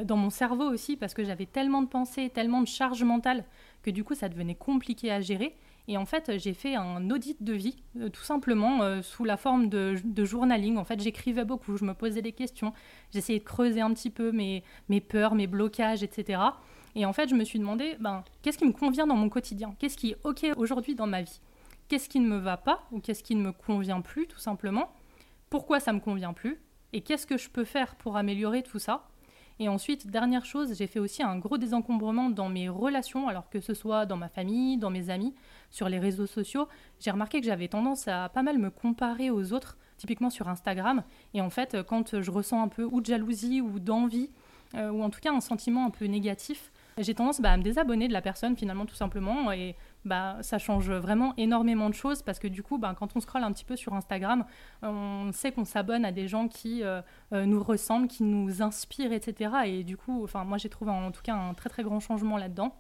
dans 0.05 0.17
mon 0.17 0.29
cerveau 0.29 0.65
aussi, 0.65 0.99
parce 0.99 1.15
que 1.15 1.25
j'avais 1.25 1.47
tellement 1.47 1.81
de 1.81 1.89
pensées, 1.89 2.29
tellement 2.29 2.61
de 2.61 2.69
charges 2.69 3.05
mentales, 3.05 3.45
que 3.83 3.91
du 3.91 4.05
coup, 4.05 4.15
ça 4.15 4.29
devenait 4.29 4.55
compliqué 4.55 5.11
à 5.11 5.23
gérer. 5.23 5.57
Et 5.89 5.97
en 5.97 6.07
fait, 6.07 6.39
j'ai 6.39 6.55
fait 6.55 6.77
un 6.77 7.11
audit 7.11 7.43
de 7.43 7.53
vie, 7.53 7.77
euh, 7.99 8.09
tout 8.09 8.23
simplement 8.23 8.83
euh, 8.83 9.03
sous 9.03 9.25
la 9.25 9.37
forme 9.37 9.69
de, 9.69 9.97
journaling. 10.25 10.77
En 10.77 10.85
fait, 10.85 11.01
j'écrivais 11.01 11.45
beaucoup, 11.45 11.77
je 11.77 11.85
me 11.85 11.95
posais 11.95 12.23
des 12.23 12.33
questions, 12.33 12.73
j'essayais 13.13 13.41
de 13.41 13.45
creuser 13.45 13.81
un 13.81 13.93
petit 13.93 14.11
peu 14.11 14.31
mes, 14.31 14.63
peurs, 15.01 15.35
mes 15.35 15.49
blocages, 15.49 16.03
etc. 16.03 16.41
Et 16.95 17.05
en 17.05 17.13
fait, 17.13 17.29
je 17.29 17.35
me 17.35 17.43
suis 17.43 17.59
demandé, 17.59 17.97
ben, 17.99 18.23
qu'est-ce 18.43 18.59
qui 18.59 18.67
me 18.67 18.73
convient 18.73 19.07
dans 19.07 19.17
mon 19.17 19.29
quotidien? 19.29 19.75
Qu'est-ce 19.79 19.97
qui 19.97 20.11
est 20.11 20.19
OK 20.25 20.47
aujourd'hui 20.57 20.95
dans 20.95 21.07
ma 21.07 21.23
vie? 21.23 21.41
Qu'est-ce 21.89 22.09
qui 22.09 22.21
ne 22.21 22.29
me 22.29 22.39
va 22.39 22.57
pas 22.57 22.85
ou 22.93 23.01
qu'est-ce 23.01 23.23
qui 23.23 23.35
ne 23.35 23.43
me 23.43 23.53
convient 23.53 24.01
plus, 24.01 24.27
tout 24.27 24.39
simplement? 24.39 24.93
Pourquoi 25.51 25.81
ça 25.81 25.93
me 25.93 26.01
convient 26.01 26.33
plus? 26.33 26.61
Et 26.93 27.01
qu'est-ce 27.01 27.27
que 27.27 27.37
je 27.37 27.51
peux 27.51 27.65
faire 27.65 27.97
pour 27.97 28.17
améliorer 28.17 28.63
tout 28.63 28.79
ça? 28.79 29.09
Et 29.59 29.69
ensuite, 29.69 30.09
dernière 30.09 30.45
chose, 30.45 30.75
j'ai 30.77 30.87
fait 30.87 30.99
aussi 30.99 31.23
un 31.23 31.39
gros 31.39 31.59
désencombrement 31.59 32.31
dans 32.31 32.49
mes 32.49 32.69
relations, 32.69 33.29
alors 33.29 33.49
que 33.49 33.61
ce 33.61 33.75
soit 33.75 34.07
dans 34.07 34.17
ma 34.17 34.29
famille, 34.29 34.77
dans 34.77 34.91
mes 34.91 35.11
amis, 35.11 35.35
sur 35.71 35.89
les 35.89 35.99
réseaux 35.99 36.27
sociaux. 36.27 36.69
J'ai 37.01 37.11
remarqué 37.11 37.41
que 37.41 37.47
j'avais 37.47 37.69
tendance 37.69 38.09
à 38.09 38.29
pas 38.29 38.43
mal 38.43 38.59
me 38.59 38.71
comparer 38.71 39.31
aux 39.31 39.53
autres, 39.53 39.77
typiquement 39.99 40.31
sur 40.31 40.49
Instagram. 40.49 41.03
Et 41.35 41.41
en 41.41 41.51
fait, 41.51 41.83
quand 41.87 42.21
je 42.21 42.31
ressens 42.31 42.63
un 42.63 42.69
peu 42.69 42.85
ou 42.85 43.01
de 43.01 43.07
jalousie 43.07 43.61
ou 43.61 43.79
d'envie, 43.79 44.31
euh, 44.75 44.91
ou 44.91 45.03
en 45.03 45.11
tout 45.11 45.21
cas 45.21 45.33
un 45.33 45.41
sentiment 45.41 45.87
un 45.87 45.91
peu 45.91 46.07
négatif, 46.07 46.73
j'ai 46.99 47.15
tendance 47.15 47.41
bah, 47.41 47.53
à 47.53 47.57
me 47.57 47.63
désabonner 47.63 48.09
de 48.09 48.13
la 48.13 48.23
personne 48.23 48.57
finalement 48.57 48.87
tout 48.87 48.95
simplement 48.95 49.53
et 49.53 49.77
bah, 50.05 50.39
ça 50.41 50.59
change 50.59 50.91
vraiment 50.91 51.33
énormément 51.37 51.89
de 51.89 51.95
choses 51.95 52.23
parce 52.23 52.39
que 52.39 52.49
du 52.49 52.63
coup 52.63 52.79
bah, 52.79 52.95
quand 52.99 53.15
on 53.17 53.21
scrolle 53.21 53.45
un 53.45 53.53
petit 53.53 53.65
peu 53.65 53.77
sur 53.77 53.95
Instagram 53.95 54.45
on 54.83 55.31
sait 55.33 55.53
qu'on 55.53 55.65
s'abonne 55.65 56.05
à 56.05 56.13
des 56.13 56.27
gens 56.27 56.49
qui 56.49 56.83
euh, 56.83 57.03
euh, 57.33 57.47
nous 57.47 57.63
ressemblent, 57.63 58.09
qui 58.09 58.25
nous 58.25 58.63
inspirent 58.63 59.13
etc 59.13 59.53
et 59.67 59.85
du 59.85 59.97
coup 59.97 60.25
enfin 60.25 60.45
moi 60.45 60.59
j'ai 60.59 60.69
trouvé 60.69 60.91
en 60.91 61.13
tout 61.13 61.23
cas 61.23 61.35
un 61.35 61.55
très 61.55 61.69
très 61.69 61.85
grand 61.85 62.01
changement 62.01 62.37
là-dedans 62.37 62.75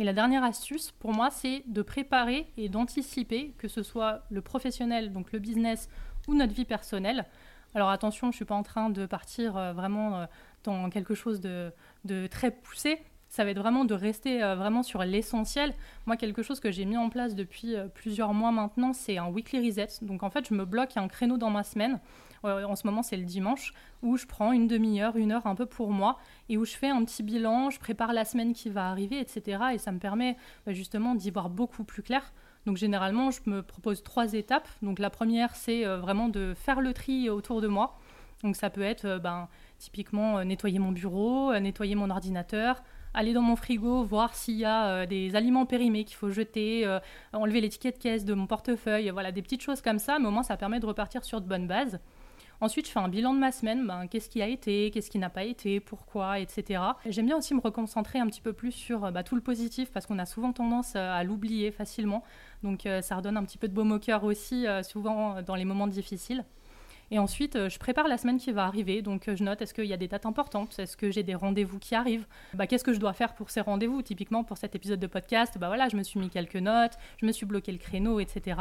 et 0.00 0.04
la 0.04 0.12
dernière 0.12 0.42
astuce 0.42 0.90
pour 0.90 1.12
moi 1.12 1.30
c'est 1.30 1.62
de 1.66 1.82
préparer 1.82 2.52
et 2.56 2.68
d'anticiper 2.68 3.54
que 3.56 3.68
ce 3.68 3.84
soit 3.84 4.22
le 4.30 4.42
professionnel 4.42 5.12
donc 5.12 5.32
le 5.32 5.38
business 5.38 5.88
ou 6.26 6.34
notre 6.34 6.54
vie 6.54 6.64
personnelle 6.64 7.26
alors 7.76 7.90
attention, 7.90 8.28
je 8.28 8.34
ne 8.34 8.36
suis 8.36 8.44
pas 8.44 8.54
en 8.54 8.62
train 8.62 8.88
de 8.88 9.04
partir 9.04 9.56
euh, 9.56 9.72
vraiment 9.72 10.28
dans 10.62 10.88
quelque 10.90 11.14
chose 11.14 11.40
de, 11.40 11.72
de 12.04 12.28
très 12.28 12.52
poussé. 12.52 13.00
Ça 13.34 13.42
va 13.42 13.50
être 13.50 13.58
vraiment 13.58 13.84
de 13.84 13.94
rester 13.94 14.44
euh, 14.44 14.54
vraiment 14.54 14.84
sur 14.84 15.02
l'essentiel. 15.02 15.74
Moi, 16.06 16.16
quelque 16.16 16.44
chose 16.44 16.60
que 16.60 16.70
j'ai 16.70 16.84
mis 16.84 16.96
en 16.96 17.10
place 17.10 17.34
depuis 17.34 17.74
euh, 17.74 17.88
plusieurs 17.88 18.32
mois 18.32 18.52
maintenant, 18.52 18.92
c'est 18.92 19.18
un 19.18 19.26
weekly 19.26 19.66
reset. 19.68 19.88
Donc 20.02 20.22
en 20.22 20.30
fait, 20.30 20.46
je 20.48 20.54
me 20.54 20.64
bloque 20.64 20.96
un 20.96 21.08
créneau 21.08 21.36
dans 21.36 21.50
ma 21.50 21.64
semaine. 21.64 21.98
Euh, 22.44 22.62
en 22.62 22.76
ce 22.76 22.86
moment, 22.86 23.02
c'est 23.02 23.16
le 23.16 23.24
dimanche, 23.24 23.74
où 24.04 24.16
je 24.16 24.24
prends 24.26 24.52
une 24.52 24.68
demi-heure, 24.68 25.16
une 25.16 25.32
heure 25.32 25.48
un 25.48 25.56
peu 25.56 25.66
pour 25.66 25.90
moi, 25.90 26.16
et 26.48 26.56
où 26.56 26.64
je 26.64 26.74
fais 26.74 26.90
un 26.90 27.04
petit 27.04 27.24
bilan, 27.24 27.70
je 27.70 27.80
prépare 27.80 28.12
la 28.12 28.24
semaine 28.24 28.52
qui 28.52 28.70
va 28.70 28.88
arriver, 28.88 29.18
etc. 29.18 29.64
Et 29.72 29.78
ça 29.78 29.90
me 29.90 29.98
permet 29.98 30.36
bah, 30.64 30.72
justement 30.72 31.16
d'y 31.16 31.32
voir 31.32 31.50
beaucoup 31.50 31.82
plus 31.82 32.04
clair. 32.04 32.32
Donc 32.66 32.76
généralement, 32.76 33.32
je 33.32 33.40
me 33.46 33.64
propose 33.64 34.04
trois 34.04 34.34
étapes. 34.34 34.68
Donc 34.80 35.00
la 35.00 35.10
première, 35.10 35.56
c'est 35.56 35.84
vraiment 35.84 36.28
de 36.28 36.54
faire 36.54 36.80
le 36.80 36.92
tri 36.92 37.30
autour 37.30 37.60
de 37.60 37.66
moi. 37.66 37.98
Donc 38.44 38.54
ça 38.54 38.70
peut 38.70 38.82
être 38.82 39.18
ben, 39.18 39.48
Typiquement, 39.78 40.44
nettoyer 40.44 40.78
mon 40.78 40.92
bureau, 40.92 41.52
nettoyer 41.58 41.94
mon 41.94 42.08
ordinateur, 42.08 42.82
aller 43.14 43.32
dans 43.32 43.42
mon 43.42 43.56
frigo, 43.56 44.02
voir 44.04 44.34
s'il 44.34 44.56
y 44.56 44.64
a 44.64 44.86
euh, 44.86 45.06
des 45.06 45.36
aliments 45.36 45.66
périmés 45.66 46.04
qu'il 46.04 46.16
faut 46.16 46.30
jeter, 46.30 46.86
enlever 47.32 47.60
l'étiquette 47.60 47.98
caisse 47.98 48.24
de 48.24 48.34
mon 48.34 48.46
portefeuille, 48.46 49.08
voilà, 49.10 49.32
des 49.32 49.42
petites 49.42 49.62
choses 49.62 49.80
comme 49.80 49.98
ça, 49.98 50.18
mais 50.18 50.26
au 50.26 50.30
moins 50.30 50.42
ça 50.42 50.56
permet 50.56 50.80
de 50.80 50.86
repartir 50.86 51.24
sur 51.24 51.40
de 51.40 51.46
bonnes 51.46 51.66
bases. 51.66 51.98
Ensuite, 52.60 52.86
je 52.86 52.92
fais 52.92 53.00
un 53.00 53.08
bilan 53.08 53.34
de 53.34 53.38
ma 53.38 53.52
semaine, 53.52 53.86
ben, 53.86 54.06
qu'est-ce 54.06 54.28
qui 54.28 54.40
a 54.40 54.46
été, 54.46 54.90
qu'est-ce 54.90 55.10
qui 55.10 55.18
n'a 55.18 55.28
pas 55.28 55.44
été, 55.44 55.80
pourquoi, 55.80 56.38
etc. 56.38 56.80
J'aime 57.06 57.26
bien 57.26 57.36
aussi 57.36 57.54
me 57.54 57.60
reconcentrer 57.60 58.20
un 58.20 58.26
petit 58.26 58.40
peu 58.40 58.52
plus 58.52 58.72
sur 58.72 59.10
bah, 59.12 59.22
tout 59.22 59.34
le 59.34 59.40
positif, 59.40 59.90
parce 59.90 60.06
qu'on 60.06 60.18
a 60.18 60.26
souvent 60.26 60.52
tendance 60.52 60.94
à 60.96 61.22
l'oublier 61.24 61.72
facilement. 61.72 62.22
Donc 62.62 62.88
ça 63.02 63.16
redonne 63.16 63.36
un 63.36 63.44
petit 63.44 63.58
peu 63.58 63.68
de 63.68 63.74
baume 63.74 63.92
au 63.92 63.98
cœur 63.98 64.24
aussi, 64.24 64.66
souvent 64.82 65.42
dans 65.42 65.56
les 65.56 65.64
moments 65.64 65.88
difficiles. 65.88 66.44
Et 67.10 67.18
ensuite, 67.18 67.56
euh, 67.56 67.68
je 67.68 67.78
prépare 67.78 68.08
la 68.08 68.18
semaine 68.18 68.38
qui 68.38 68.52
va 68.52 68.64
arriver. 68.64 69.02
Donc, 69.02 69.28
euh, 69.28 69.36
je 69.36 69.44
note 69.44 69.60
est-ce 69.62 69.74
qu'il 69.74 69.84
y 69.84 69.92
a 69.92 69.96
des 69.96 70.08
dates 70.08 70.26
importantes? 70.26 70.78
Est-ce 70.78 70.96
que 70.96 71.10
j'ai 71.10 71.22
des 71.22 71.34
rendez-vous 71.34 71.78
qui 71.78 71.94
arrivent? 71.94 72.26
Bah, 72.54 72.66
Qu'est-ce 72.66 72.84
que 72.84 72.92
je 72.92 73.00
dois 73.00 73.12
faire 73.12 73.34
pour 73.34 73.50
ces 73.50 73.60
rendez-vous? 73.60 74.02
Typiquement, 74.02 74.44
pour 74.44 74.56
cet 74.56 74.74
épisode 74.74 75.00
de 75.00 75.06
podcast, 75.06 75.58
bah 75.58 75.68
voilà, 75.68 75.88
je 75.88 75.96
me 75.96 76.02
suis 76.02 76.18
mis 76.18 76.30
quelques 76.30 76.56
notes, 76.56 76.94
je 77.18 77.26
me 77.26 77.32
suis 77.32 77.46
bloqué 77.46 77.72
le 77.72 77.78
créneau, 77.78 78.20
etc. 78.20 78.60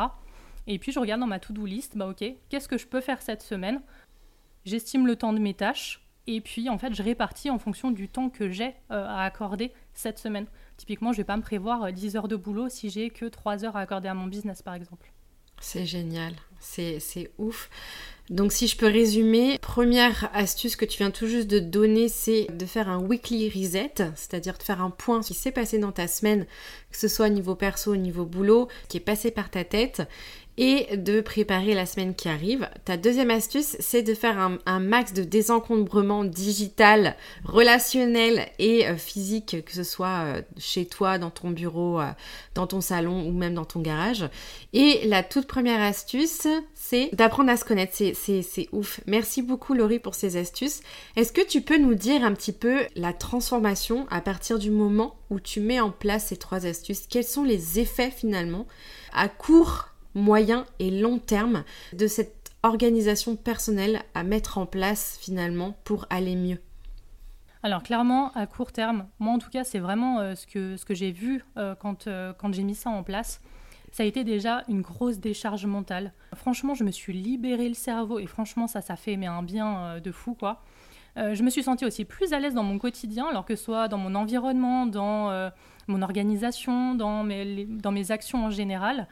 Et 0.68 0.80
puis, 0.80 0.92
je 0.92 1.00
regarde 1.00 1.22
dans 1.22 1.28
ma 1.28 1.40
to-do 1.40 1.66
list, 1.66 1.98
bah 1.98 2.08
ok, 2.08 2.24
qu'est-ce 2.50 2.68
que 2.68 2.78
je 2.78 2.88
peux 2.88 3.02
faire 3.02 3.22
cette 3.22 3.42
semaine? 3.42 3.82
J'estime 4.66 5.08
le 5.08 5.16
temps 5.16 5.34
de 5.34 5.40
mes 5.40 5.54
tâches. 5.54 6.02
Et 6.26 6.40
puis, 6.40 6.70
en 6.70 6.78
fait, 6.78 6.94
je 6.94 7.04
répartis 7.04 7.50
en 7.50 7.60
fonction 7.60 7.92
du 7.92 8.08
temps 8.08 8.30
que 8.30 8.50
j'ai 8.50 8.76
euh, 8.92 9.06
à 9.06 9.24
accorder 9.24 9.74
cette 9.94 10.20
semaine. 10.20 10.46
Typiquement, 10.78 11.12
je 11.12 11.18
ne 11.18 11.24
vais 11.24 11.26
pas 11.26 11.36
me 11.36 11.42
prévoir 11.42 11.92
10 11.92 12.16
heures 12.16 12.30
de 12.30 12.38
boulot 12.38 12.70
si 12.70 12.90
j'ai 12.90 13.10
que 13.10 13.26
3 13.26 13.66
heures 13.66 13.76
à 13.76 13.82
accorder 13.82 14.08
à 14.08 14.14
mon 14.14 14.28
business, 14.28 14.62
par 14.62 14.74
exemple. 14.74 15.12
C'est 15.60 15.86
génial, 15.86 16.34
c'est 16.60 17.32
ouf. 17.38 17.70
Donc 18.30 18.54
si 18.54 18.68
je 18.68 18.78
peux 18.78 18.88
résumer, 18.88 19.58
première 19.62 20.30
astuce 20.34 20.78
que 20.78 20.86
tu 20.86 21.00
viens 21.00 21.12
tout 21.12 21.28
juste 21.28 21.50
de 21.50 21.60
donner, 21.60 22.08
c'est 22.08 22.48
de 22.58 22.66
faire 22.66 22.88
un 22.88 23.00
weekly 23.00 23.50
reset, 23.50 23.94
c'est-à-dire 24.16 24.58
de 24.58 24.64
faire 24.64 24.82
un 24.82 24.92
point 24.92 25.22
sur 25.22 25.36
ce 25.36 25.40
qui 25.40 25.44
s'est 25.44 25.52
passé 25.52 25.78
dans 25.78 25.92
ta 25.92 26.08
semaine, 26.08 26.46
que 26.90 26.98
ce 26.98 27.10
soit 27.10 27.26
au 27.26 27.30
niveau 27.30 27.56
perso, 27.56 27.92
au 27.92 27.98
niveau 27.98 28.26
boulot, 28.26 28.70
qui 28.88 28.98
est 28.98 29.02
passé 29.02 29.30
par 29.30 29.50
ta 29.50 29.66
tête, 29.66 30.04
et 30.58 30.98
de 30.98 31.22
préparer 31.22 31.74
la 31.74 31.86
semaine 31.86 32.14
qui 32.14 32.30
arrive. 32.30 32.70
Ta 32.86 32.98
deuxième 32.98 33.32
astuce, 33.32 33.76
c'est 33.80 34.04
de 34.04 34.14
faire 34.14 34.38
un, 34.66 34.80
max 34.80 35.14
de 35.14 35.24
désencombrement 35.24 36.24
digital, 36.24 37.16
relationnel 37.44 38.48
et 38.60 38.88
euh, 38.88 38.98
physique, 38.98 39.64
que 39.66 39.74
ce 39.74 39.84
soit 39.84 40.24
euh, 40.26 40.42
chez 40.58 40.86
toi, 40.86 41.18
dans 41.18 41.30
ton 41.30 41.50
bureau, 41.52 42.00
euh, 42.00 42.12
dans 42.54 42.68
ton 42.68 42.82
salon 42.82 43.26
ou 43.28 43.32
même 43.32 43.56
dans 43.56 43.66
ton 43.66 43.80
garage. 43.80 44.26
Et 44.74 45.08
la 45.08 45.24
toute 45.24 45.48
première 45.48 45.82
astuce, 45.82 46.48
c'est 46.74 47.10
d'apprendre 47.14 47.50
à 47.50 47.58
se 47.58 47.66
connaître. 47.66 47.94
C'est 47.96 48.70
ouf. 48.72 49.00
Merci 49.08 49.42
beaucoup 49.42 49.74
Laurie 49.74 50.00
pour 50.00 50.16
ces 50.16 50.38
astuces. 50.38 50.82
Est-ce 51.16 51.32
que 51.32 51.46
tu 51.46 51.62
peux 51.62 51.78
nous 51.78 51.96
dire 51.96 52.24
un 52.24 52.34
petit 52.34 52.52
peu 52.52 52.82
la 52.96 53.14
transformation 53.14 54.06
à 54.10 54.22
partir 54.22 54.60
du 54.60 54.70
moment 54.70 55.16
où 55.30 55.40
tu 55.40 55.60
mets 55.60 55.80
en 55.80 55.92
place 55.92 56.28
ces 56.28 56.38
trois 56.38 56.66
astuces? 56.66 57.08
Quels 57.10 57.24
sont 57.24 57.44
les 57.44 57.80
effets 57.80 58.12
finalement 58.12 58.68
à 59.14 59.28
court 59.30 59.93
moyen 60.16 60.66
et 60.80 60.92
long 60.92 61.20
terme 61.20 61.64
de 61.94 62.08
cette 62.08 62.52
organisation 62.64 63.36
personnelle 63.36 64.02
à 64.14 64.24
mettre 64.24 64.58
en 64.58 64.66
place 64.66 65.18
finalement 65.22 65.76
pour 65.84 66.06
aller 66.10 66.36
mieux 66.36 66.60
alors 67.66 67.82
clairement, 67.82 68.32
à 68.34 68.46
court 68.46 68.74
terme, 68.74 69.08
moi 69.20 69.34
en 69.34 69.40
tout 69.40 69.50
cas, 69.50 69.64
c'est 69.64 69.80
vraiment 69.80 70.20
euh, 70.20 70.36
ce 70.36 70.46
que, 70.46 70.76
ce 70.76 70.84
que 70.84 70.94
j'ai 70.94 71.12
vu 71.12 71.46
euh, 71.58 71.76
quand, 71.76 72.08
euh, 72.08 72.34
quand 72.38 72.54
j'ai 72.54 72.64
mis 72.64 72.76
ça 72.76 72.90
en 72.90 73.04
place. 73.04 73.42
Ça 73.94 74.04
a 74.04 74.06
été 74.06 74.26
déjà 74.26 74.64
une 74.68 74.82
grosse 74.82 75.20
décharge 75.20 75.66
mentale. 75.66 76.12
Franchement, 76.36 76.74
je 76.74 76.84
me 76.84 76.92
suis 76.92 77.14
libéré 77.14 77.70
le 77.70 77.74
cerveau 77.74 78.20
et 78.20 78.26
franchement, 78.26 78.68
ça, 78.68 78.82
ça 78.82 78.98
fait 78.98 79.16
mais 79.16 79.28
un 79.28 79.44
bien 79.44 80.00
de 80.04 80.12
fou 80.12 80.34
quoi. 80.34 80.64
je 81.16 81.44
me 81.44 81.52
suis 81.52 81.62
sentie 81.62 81.86
aussi 81.86 82.04
plus 82.04 82.34
à 82.34 82.40
l'aise 82.40 82.56
dans 82.56 82.64
mon 82.64 82.80
quotidien, 82.80 83.28
alors 83.28 83.46
que 83.46 83.56
ce 83.56 83.64
soit 83.64 83.88
dans 83.90 84.00
mon 84.00 84.16
environnement, 84.16 84.88
dans 84.88 85.52
mon 85.88 86.02
organisation, 86.02 86.96
dans 86.96 87.24
mes, 87.24 87.66
dans 87.66 87.92
mes 87.92 88.10
actions 88.10 88.46
en 88.46 88.50
général. 88.50 89.08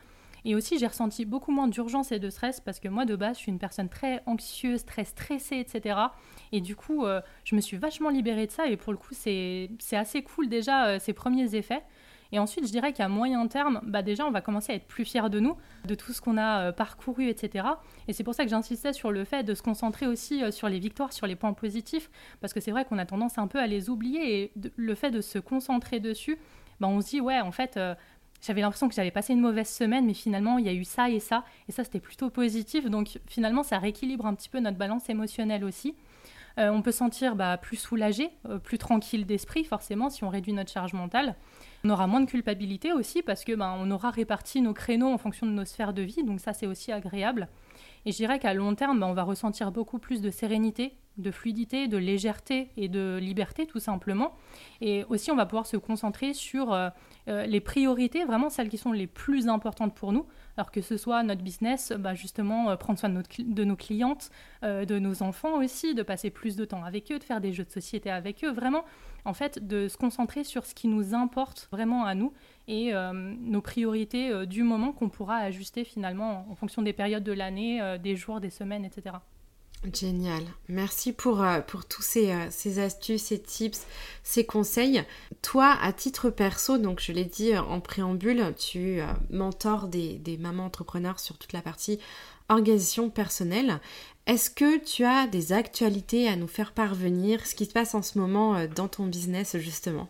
Et 0.46 0.56
aussi, 0.56 0.80
j'ai 0.80 0.88
ressenti 0.88 1.26
beaucoup 1.26 1.52
moins 1.52 1.68
d'urgence 1.68 2.12
et 2.12 2.20
de 2.20 2.30
stress 2.30 2.60
parce 2.60 2.80
que 2.80 2.88
moi, 2.88 3.06
de 3.06 3.16
base, 3.16 3.38
je 3.38 3.44
suis 3.44 3.52
une 3.52 3.60
personne 3.60 3.90
très 3.90 4.24
anxieuse, 4.26 4.86
très 4.86 5.06
stressée, 5.06 5.58
etc. 5.58 6.00
Et 6.52 6.62
du 6.62 6.76
coup, 6.76 7.06
euh, 7.06 7.22
je 7.44 7.56
me 7.56 7.62
suis 7.62 7.78
vachement 7.78 8.10
libérée 8.10 8.48
de 8.48 8.52
ça. 8.52 8.68
Et 8.68 8.78
pour 8.78 8.92
le 8.92 8.98
coup, 8.98 9.14
c'est 9.14 9.70
assez 9.92 10.24
cool 10.24 10.50
déjà 10.50 10.88
euh, 10.88 11.00
ces 11.00 11.14
premiers 11.14 11.56
effets. 11.56 11.84
Et 12.34 12.40
ensuite, 12.40 12.66
je 12.66 12.72
dirais 12.72 12.94
qu'à 12.94 13.10
moyen 13.10 13.46
terme, 13.48 13.82
bah 13.84 14.02
déjà, 14.02 14.26
on 14.26 14.32
va 14.32 14.40
commencer 14.40 14.72
à 14.72 14.76
être 14.76 14.88
plus 14.88 15.04
fiers 15.04 15.30
de 15.30 15.42
nous, 15.42 15.58
de 15.86 15.96
tout 15.96 16.14
ce 16.14 16.22
qu'on 16.22 16.38
a 16.38 16.70
euh, 16.70 16.72
parcouru, 16.72 17.28
etc. 17.28 17.68
Et 18.08 18.14
c'est 18.14 18.24
pour 18.24 18.34
ça 18.34 18.46
que 18.46 18.50
j'insistais 18.50 18.94
sur 18.94 19.12
le 19.12 19.26
fait 19.26 19.44
de 19.44 19.54
se 19.54 19.62
concentrer 19.62 20.08
aussi 20.08 20.42
sur 20.52 20.70
les 20.70 20.80
victoires, 20.80 21.12
sur 21.12 21.28
les 21.28 21.36
points 21.36 21.52
positifs, 21.52 22.10
parce 22.40 22.54
que 22.54 22.62
c'est 22.62 22.72
vrai 22.72 22.86
qu'on 22.86 22.98
a 23.00 23.06
tendance 23.06 23.38
un 23.38 23.48
peu 23.48 23.60
à 23.60 23.68
les 23.68 23.90
oublier. 23.90 24.44
Et 24.44 24.54
le 24.76 24.96
fait 24.96 25.12
de 25.12 25.20
se 25.20 25.40
concentrer 25.40 26.00
dessus, 26.00 26.38
bah 26.80 26.88
on 26.88 27.02
se 27.02 27.10
dit, 27.10 27.22
ouais, 27.22 27.42
en 27.42 27.52
fait, 27.52 27.78
j'avais 28.42 28.62
l'impression 28.62 28.90
que 28.90 28.96
j'avais 28.96 29.12
passé 29.12 29.34
une 29.34 29.42
mauvaise 29.42 29.70
semaine, 29.70 30.06
mais 30.06 30.14
finalement, 30.14 30.58
il 30.58 30.66
y 30.66 30.70
a 30.70 30.74
eu 30.74 30.84
ça 30.84 31.10
et 31.10 31.20
ça, 31.20 31.46
et 31.70 31.72
ça, 31.72 31.84
c'était 31.84 32.00
plutôt 32.00 32.30
positif. 32.30 32.90
Donc, 32.90 33.20
finalement, 33.28 33.64
ça 33.64 33.78
rééquilibre 33.78 34.26
un 34.26 34.34
petit 34.34 34.50
peu 34.50 34.60
notre 34.60 34.78
balance 34.78 35.10
émotionnelle 35.10 35.64
aussi. 35.64 35.96
Euh, 36.58 36.70
on 36.70 36.82
peut 36.82 36.92
sentir 36.92 37.36
bah, 37.36 37.58
plus 37.58 37.78
soulagé, 37.78 38.30
euh, 38.50 38.58
plus 38.58 38.78
tranquille 38.78 39.26
d'esprit, 39.26 39.64
forcément, 39.64 40.10
si 40.10 40.24
on 40.24 40.30
réduit 40.30 40.54
notre 40.54 40.72
charge 40.72 40.94
mentale. 40.94 41.36
On 41.84 41.90
aura 41.90 42.08
moins 42.08 42.20
de 42.20 42.26
culpabilité 42.26 42.92
aussi 42.94 43.22
parce 43.22 43.44
que 43.44 43.56
ben, 43.56 43.76
on 43.80 43.90
aura 43.90 44.10
réparti 44.10 44.62
nos 44.62 44.74
créneaux 44.74 45.08
en 45.08 45.18
fonction 45.18 45.48
de 45.48 45.52
nos 45.52 45.66
sphères 45.66 45.94
de 45.94 46.02
vie, 46.02 46.24
donc 46.24 46.40
ça 46.40 46.54
c'est 46.54 46.68
aussi 46.68 46.92
agréable. 46.92 47.48
Et 48.06 48.12
je 48.12 48.18
dirais 48.18 48.40
qu'à 48.40 48.54
long 48.54 48.76
terme, 48.76 49.00
ben, 49.00 49.08
on 49.08 49.14
va 49.14 49.24
ressentir 49.24 49.72
beaucoup 49.72 49.98
plus 49.98 50.22
de 50.22 50.30
sérénité, 50.30 50.94
de 51.18 51.32
fluidité, 51.32 51.88
de 51.88 51.98
légèreté 51.98 52.70
et 52.78 52.88
de 52.88 53.18
liberté 53.22 53.66
tout 53.66 53.80
simplement. 53.80 54.34
Et 54.80 55.04
aussi, 55.10 55.32
on 55.32 55.36
va 55.36 55.46
pouvoir 55.46 55.66
se 55.66 55.78
concentrer 55.78 56.34
sur 56.34 56.74
euh, 56.74 56.90
euh, 57.28 57.46
les 57.46 57.60
priorités, 57.60 58.24
vraiment 58.26 58.50
celles 58.50 58.70
qui 58.70 58.78
sont 58.78 58.92
les 58.92 59.08
plus 59.08 59.48
importantes 59.48 59.94
pour 59.94 60.14
nous. 60.14 60.26
Alors 60.58 60.72
que 60.72 60.82
ce 60.82 60.98
soit 60.98 61.24
notre 61.24 61.42
business, 61.42 61.94
bah 61.98 62.14
justement, 62.14 62.70
euh, 62.70 62.76
prendre 62.76 63.00
soin 63.00 63.10
de, 63.10 63.24
de, 63.40 63.64
nos 63.64 63.76
clientes, 63.76 64.32
de 64.64 65.00
nos 65.00 65.24
enfants 65.24 65.60
aussi, 65.60 65.96
de 65.96 66.04
passer 66.04 66.30
plus 66.30 66.56
de 66.56 66.66
temps 66.66 66.84
avec 66.84 67.12
eux, 67.12 67.20
de 67.20 67.24
faire 67.24 67.42
des 67.42 67.54
jeux 67.54 67.64
de 67.64 67.72
société 67.72 68.10
avec 68.10 68.44
eux, 68.44 68.52
vraiment, 68.52 68.84
en 69.26 69.34
fait, 69.34 69.66
de 69.66 69.88
se 69.88 69.98
concentrer 69.98 70.44
sur 70.44 70.66
ce 70.66 70.74
qui 70.74 70.88
nous 70.88 71.14
importe 71.14 71.68
vraiment 71.72 72.06
à 72.06 72.16
nous 72.16 72.34
et 72.68 72.94
nos 72.94 73.62
priorités 73.62 74.46
du 74.46 74.64
moment 74.64 74.92
qu'on 74.92 75.10
pourra 75.10 75.38
ajuster 75.38 75.84
finalement 75.84 76.46
en 76.50 76.56
fonction 76.56 76.82
des 76.82 76.94
périodes 76.94 77.24
de 77.24 77.34
l'année, 77.34 77.98
des 78.02 78.16
jours, 78.16 78.40
des 78.40 78.50
semaines, 78.50 78.86
etc. 78.86 79.16
Génial. 79.92 80.44
Merci 80.70 81.12
pour, 81.12 81.42
euh, 81.42 81.60
pour 81.62 81.86
tous 81.86 82.04
ces, 82.04 82.32
euh, 82.32 82.48
ces, 82.52 82.78
astuces, 82.78 83.24
ces 83.24 83.42
tips, 83.42 83.88
ces 84.22 84.46
conseils. 84.46 85.04
Toi, 85.42 85.76
à 85.82 85.92
titre 85.92 86.30
perso, 86.30 86.78
donc 86.78 87.00
je 87.00 87.12
l'ai 87.12 87.26
dit 87.26 87.54
euh, 87.54 87.64
en 87.64 87.80
préambule, 87.80 88.54
tu 88.56 89.00
mentors 89.32 89.88
des, 89.88 90.20
des 90.20 90.38
mamans 90.38 90.66
entrepreneurs 90.66 91.20
sur 91.20 91.40
toute 91.40 91.54
la 91.54 91.64
partie 91.64 92.00
organisation 92.48 93.10
personnelle. 93.10 93.80
Est-ce 94.28 94.52
que 94.52 94.78
tu 94.78 95.04
as 95.04 95.26
des 95.26 95.52
actualités 95.52 96.28
à 96.28 96.36
nous 96.36 96.48
faire 96.48 96.74
parvenir, 96.74 97.48
ce 97.48 97.56
qui 97.56 97.66
se 97.66 97.74
passe 97.74 97.96
en 97.96 98.04
ce 98.04 98.20
moment 98.20 98.66
dans 98.68 98.88
ton 98.88 99.08
business 99.08 99.58
justement? 99.58 100.10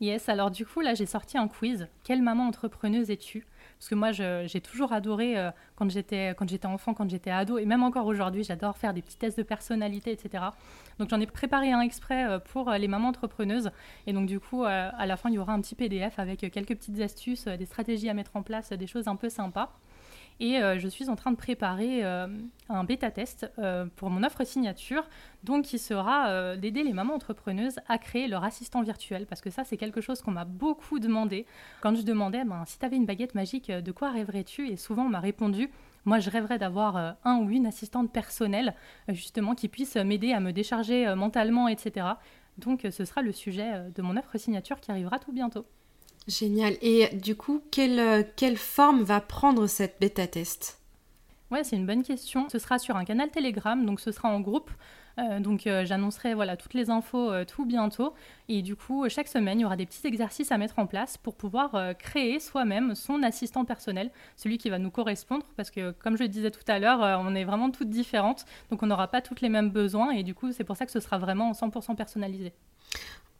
Yes, 0.00 0.28
alors 0.28 0.50
du 0.50 0.66
coup 0.66 0.80
là 0.80 0.94
j'ai 0.94 1.06
sorti 1.06 1.38
un 1.38 1.46
quiz. 1.46 1.86
Quelle 2.02 2.22
maman 2.22 2.48
entrepreneuse 2.48 3.10
es-tu? 3.10 3.46
Parce 3.80 3.88
que 3.88 3.94
moi, 3.94 4.12
j'ai 4.12 4.60
toujours 4.60 4.92
adoré 4.92 5.38
euh, 5.38 5.50
quand 5.74 5.88
j'étais 5.90 6.34
enfant, 6.66 6.92
quand 6.92 7.08
j'étais 7.08 7.30
ado, 7.30 7.56
et 7.56 7.64
même 7.64 7.82
encore 7.82 8.04
aujourd'hui, 8.04 8.44
j'adore 8.44 8.76
faire 8.76 8.92
des 8.92 9.00
petits 9.00 9.16
tests 9.16 9.38
de 9.38 9.42
personnalité, 9.42 10.12
etc. 10.12 10.44
Donc 10.98 11.08
j'en 11.08 11.18
ai 11.18 11.26
préparé 11.26 11.72
un 11.72 11.80
exprès 11.80 12.28
euh, 12.28 12.38
pour 12.38 12.68
euh, 12.68 12.76
les 12.76 12.88
mamans 12.88 13.08
entrepreneuses. 13.08 13.70
Et 14.06 14.12
donc 14.12 14.26
du 14.26 14.38
coup, 14.38 14.64
à 14.64 15.06
la 15.06 15.16
fin, 15.16 15.30
il 15.30 15.36
y 15.36 15.38
aura 15.38 15.54
un 15.54 15.62
petit 15.62 15.74
PDF 15.74 16.18
avec 16.18 16.40
quelques 16.52 16.76
petites 16.76 17.00
astuces, 17.00 17.46
des 17.46 17.64
stratégies 17.64 18.10
à 18.10 18.14
mettre 18.14 18.36
en 18.36 18.42
place, 18.42 18.70
des 18.70 18.86
choses 18.86 19.08
un 19.08 19.16
peu 19.16 19.30
sympas. 19.30 19.72
Et 20.40 20.58
euh, 20.58 20.78
je 20.78 20.88
suis 20.88 21.10
en 21.10 21.16
train 21.16 21.30
de 21.32 21.36
préparer 21.36 22.02
euh, 22.02 22.26
un 22.70 22.84
bêta-test 22.84 23.52
euh, 23.58 23.84
pour 23.96 24.08
mon 24.08 24.24
offre 24.24 24.42
signature, 24.44 25.06
donc 25.44 25.66
qui 25.66 25.78
sera 25.78 26.56
d'aider 26.56 26.82
les 26.82 26.94
mamans 26.94 27.14
entrepreneuses 27.14 27.78
à 27.88 27.98
créer 27.98 28.26
leur 28.26 28.42
assistant 28.42 28.82
virtuel, 28.82 29.26
parce 29.26 29.42
que 29.42 29.50
ça, 29.50 29.64
c'est 29.64 29.76
quelque 29.76 30.00
chose 30.00 30.22
qu'on 30.22 30.30
m'a 30.30 30.46
beaucoup 30.46 30.98
demandé. 30.98 31.44
Quand 31.82 31.94
je 31.94 32.02
demandais, 32.02 32.44
ben, 32.44 32.64
si 32.66 32.78
tu 32.78 32.86
avais 32.86 32.96
une 32.96 33.04
baguette 33.04 33.34
magique, 33.34 33.70
de 33.70 33.92
quoi 33.92 34.10
rêverais-tu? 34.10 34.68
Et 34.68 34.76
souvent, 34.76 35.04
on 35.04 35.10
m'a 35.10 35.20
répondu, 35.20 35.70
moi, 36.06 36.18
je 36.18 36.30
rêverais 36.30 36.58
d'avoir 36.58 37.16
un 37.24 37.38
ou 37.38 37.50
une 37.50 37.66
assistante 37.66 38.10
personnelle, 38.10 38.74
justement, 39.08 39.54
qui 39.54 39.68
puisse 39.68 39.96
m'aider 39.96 40.32
à 40.32 40.40
me 40.40 40.52
décharger 40.52 41.14
mentalement, 41.14 41.68
etc. 41.68 42.06
Donc, 42.56 42.86
ce 42.90 43.04
sera 43.04 43.20
le 43.20 43.32
sujet 43.32 43.90
de 43.94 44.02
mon 44.02 44.16
offre 44.16 44.38
signature 44.38 44.80
qui 44.80 44.90
arrivera 44.90 45.18
tout 45.18 45.32
bientôt. 45.32 45.66
Génial. 46.30 46.76
Et 46.80 47.08
du 47.16 47.34
coup, 47.34 47.60
quelle, 47.72 47.98
euh, 47.98 48.22
quelle 48.36 48.56
forme 48.56 49.02
va 49.02 49.20
prendre 49.20 49.66
cette 49.66 49.96
bêta-test? 50.00 50.78
Ouais, 51.50 51.64
c'est 51.64 51.74
une 51.74 51.86
bonne 51.86 52.04
question. 52.04 52.48
Ce 52.48 52.60
sera 52.60 52.78
sur 52.78 52.96
un 52.96 53.04
canal 53.04 53.30
Telegram, 53.30 53.84
donc 53.84 53.98
ce 53.98 54.12
sera 54.12 54.28
en 54.28 54.38
groupe. 54.38 54.70
Euh, 55.18 55.40
donc 55.40 55.66
euh, 55.66 55.84
j'annoncerai 55.84 56.34
voilà 56.34 56.56
toutes 56.56 56.74
les 56.74 56.88
infos 56.88 57.32
tout 57.46 57.66
bientôt. 57.66 58.14
Et 58.48 58.62
du 58.62 58.76
coup, 58.76 59.08
chaque 59.08 59.26
semaine, 59.26 59.58
il 59.58 59.62
y 59.62 59.64
aura 59.64 59.74
des 59.74 59.86
petits 59.86 60.06
exercices 60.06 60.52
à 60.52 60.58
mettre 60.58 60.78
en 60.78 60.86
place 60.86 61.16
pour 61.16 61.34
pouvoir 61.34 61.96
créer 61.98 62.38
soi-même 62.38 62.94
son 62.94 63.24
assistant 63.24 63.64
personnel, 63.64 64.12
celui 64.36 64.56
qui 64.56 64.70
va 64.70 64.78
nous 64.78 64.92
correspondre. 64.92 65.44
Parce 65.56 65.72
que 65.72 65.90
comme 65.90 66.16
je 66.16 66.22
le 66.22 66.28
disais 66.28 66.52
tout 66.52 66.62
à 66.68 66.78
l'heure, 66.78 67.00
on 67.24 67.34
est 67.34 67.44
vraiment 67.44 67.72
toutes 67.72 67.90
différentes, 67.90 68.44
donc 68.70 68.84
on 68.84 68.86
n'aura 68.86 69.08
pas 69.08 69.20
toutes 69.20 69.40
les 69.40 69.48
mêmes 69.48 69.70
besoins. 69.70 70.12
Et 70.12 70.22
du 70.22 70.34
coup, 70.34 70.52
c'est 70.52 70.64
pour 70.64 70.76
ça 70.76 70.86
que 70.86 70.92
ce 70.92 71.00
sera 71.00 71.18
vraiment 71.18 71.50
100% 71.50 71.96
personnalisé. 71.96 72.52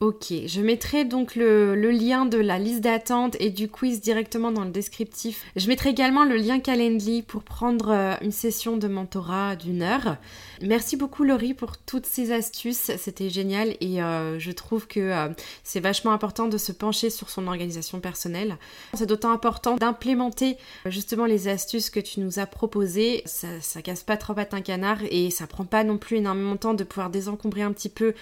Ok, 0.02 0.32
je 0.46 0.62
mettrai 0.62 1.04
donc 1.04 1.34
le, 1.36 1.74
lien 1.74 2.24
de 2.24 2.38
la 2.38 2.58
liste 2.58 2.80
d'attente 2.80 3.36
et 3.38 3.50
du 3.50 3.68
quiz 3.68 4.00
directement 4.00 4.50
dans 4.50 4.64
le 4.64 4.70
descriptif. 4.70 5.44
Je 5.56 5.68
mettrai 5.68 5.90
également 5.90 6.24
le 6.24 6.36
lien 6.36 6.58
Calendly 6.58 7.20
pour 7.20 7.42
prendre 7.42 7.90
euh, 7.90 8.14
une 8.22 8.32
session 8.32 8.78
de 8.78 8.88
mentorat 8.88 9.56
d'une 9.56 9.82
heure. 9.82 10.16
Merci 10.62 10.96
beaucoup 10.96 11.22
Laurie 11.22 11.52
pour 11.52 11.76
toutes 11.76 12.06
ces 12.06 12.32
astuces, 12.32 12.92
c'était 12.96 13.28
génial 13.28 13.76
et 13.82 14.02
euh, 14.02 14.38
je 14.38 14.52
trouve 14.52 14.86
que 14.86 15.00
euh, 15.00 15.28
c'est 15.64 15.80
vachement 15.80 16.12
important 16.12 16.48
de 16.48 16.56
se 16.56 16.72
pencher 16.72 17.10
sur 17.10 17.28
son 17.28 17.46
organisation 17.46 18.00
personnelle. 18.00 18.56
C'est 18.94 19.06
d'autant 19.06 19.32
important 19.32 19.76
d'implémenter 19.76 20.56
justement 20.86 21.26
les 21.26 21.48
astuces 21.48 21.90
que 21.90 22.00
tu 22.00 22.20
nous 22.20 22.38
as 22.38 22.46
proposées. 22.46 23.22
Ça, 23.26 23.82
casse 23.82 24.02
pas 24.02 24.16
trop 24.16 24.32
pattes 24.32 24.54
un 24.54 24.62
canard 24.62 25.00
et 25.10 25.28
ça 25.28 25.46
prend 25.46 25.66
pas 25.66 25.84
non 25.84 25.98
plus 25.98 26.16
énormément 26.16 26.54
de 26.54 26.60
temps 26.60 26.74
de 26.74 26.84
pouvoir 26.84 27.10
désencombrer 27.10 27.62
un 27.62 27.72
petit 27.72 27.90
peu 27.90 28.14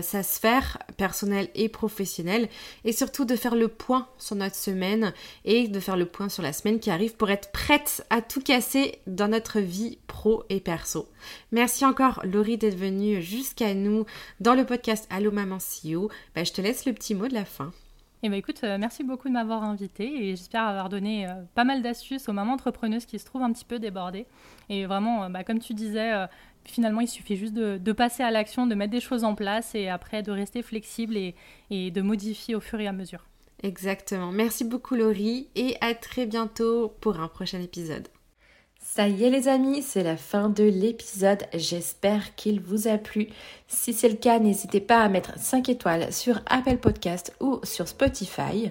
sa 0.00 0.22
sphère 0.22 0.78
personnelle 0.96 1.25
et 1.54 1.68
professionnel 1.68 2.48
et 2.84 2.92
surtout 2.92 3.24
de 3.24 3.36
faire 3.36 3.54
le 3.54 3.68
point 3.68 4.08
sur 4.18 4.36
notre 4.36 4.56
semaine 4.56 5.12
et 5.44 5.68
de 5.68 5.80
faire 5.80 5.96
le 5.96 6.06
point 6.06 6.28
sur 6.28 6.42
la 6.42 6.52
semaine 6.52 6.80
qui 6.80 6.90
arrive 6.90 7.16
pour 7.16 7.30
être 7.30 7.52
prête 7.52 8.06
à 8.10 8.22
tout 8.22 8.40
casser 8.40 8.98
dans 9.06 9.28
notre 9.28 9.60
vie 9.60 9.98
pro 10.06 10.44
et 10.48 10.60
perso. 10.60 11.08
Merci 11.52 11.84
encore 11.84 12.20
Laurie 12.24 12.58
d'être 12.58 12.76
venue 12.76 13.22
jusqu'à 13.22 13.74
nous 13.74 14.06
dans 14.40 14.54
le 14.54 14.64
podcast 14.64 15.06
Allo 15.10 15.30
Maman 15.30 15.58
CEO. 15.58 16.10
Bah, 16.34 16.44
je 16.44 16.52
te 16.52 16.60
laisse 16.60 16.86
le 16.86 16.92
petit 16.92 17.14
mot 17.14 17.28
de 17.28 17.34
la 17.34 17.44
fin. 17.44 17.72
Eh 18.22 18.28
ben 18.28 18.36
écoute, 18.36 18.60
euh, 18.64 18.78
merci 18.78 19.04
beaucoup 19.04 19.28
de 19.28 19.34
m'avoir 19.34 19.62
invité 19.62 20.04
et 20.04 20.30
j'espère 20.30 20.62
avoir 20.62 20.88
donné 20.88 21.28
euh, 21.28 21.34
pas 21.54 21.64
mal 21.64 21.82
d'astuces 21.82 22.28
aux 22.28 22.32
mamans 22.32 22.54
entrepreneuses 22.54 23.04
qui 23.04 23.18
se 23.18 23.26
trouvent 23.26 23.42
un 23.42 23.52
petit 23.52 23.64
peu 23.64 23.78
débordées. 23.78 24.26
Et 24.70 24.86
vraiment, 24.86 25.24
euh, 25.24 25.28
bah, 25.28 25.44
comme 25.44 25.58
tu 25.58 25.74
disais, 25.74 26.26
finalement, 26.66 27.00
il 27.00 27.08
suffit 27.08 27.36
juste 27.36 27.54
de, 27.54 27.92
passer 27.92 28.22
à 28.22 28.30
l'action, 28.30 28.66
de 28.66 28.74
mettre 28.74 28.92
des 28.92 29.00
choses 29.00 29.24
en 29.24 29.34
place 29.34 29.74
et 29.74 29.88
après 29.88 30.22
de 30.22 30.32
rester 30.32 30.62
flexible 30.62 31.16
et, 31.16 31.34
et 31.70 31.90
de 31.90 32.02
modifier 32.02 32.54
au 32.54 32.60
fur 32.60 32.80
et 32.80 32.86
à 32.86 32.92
mesure. 32.92 33.26
Exactement. 33.62 34.32
Merci 34.32 34.64
beaucoup 34.64 34.94
Laurie 34.94 35.48
et 35.54 35.76
à 35.80 35.94
très 35.94 36.26
bientôt 36.26 36.94
pour 37.00 37.20
un 37.20 37.28
prochain 37.28 37.60
épisode. 37.60 38.08
Ça 38.88 39.08
y 39.08 39.24
est 39.24 39.30
les 39.30 39.48
amis, 39.48 39.82
c'est 39.82 40.04
la 40.04 40.16
fin 40.16 40.48
de 40.48 40.62
l'épisode. 40.62 41.42
J'espère 41.52 42.34
qu'il 42.36 42.60
vous 42.60 42.86
a 42.86 42.98
plu. 42.98 43.28
Si 43.66 43.92
c'est 43.92 44.08
le 44.08 44.14
cas, 44.14 44.38
n'hésitez 44.38 44.80
pas 44.80 45.02
à 45.02 45.08
mettre 45.08 45.38
5 45.38 45.68
étoiles 45.68 46.12
sur 46.12 46.40
Apple 46.46 46.76
Podcast 46.76 47.34
ou 47.40 47.60
sur 47.64 47.88
Spotify. 47.88 48.70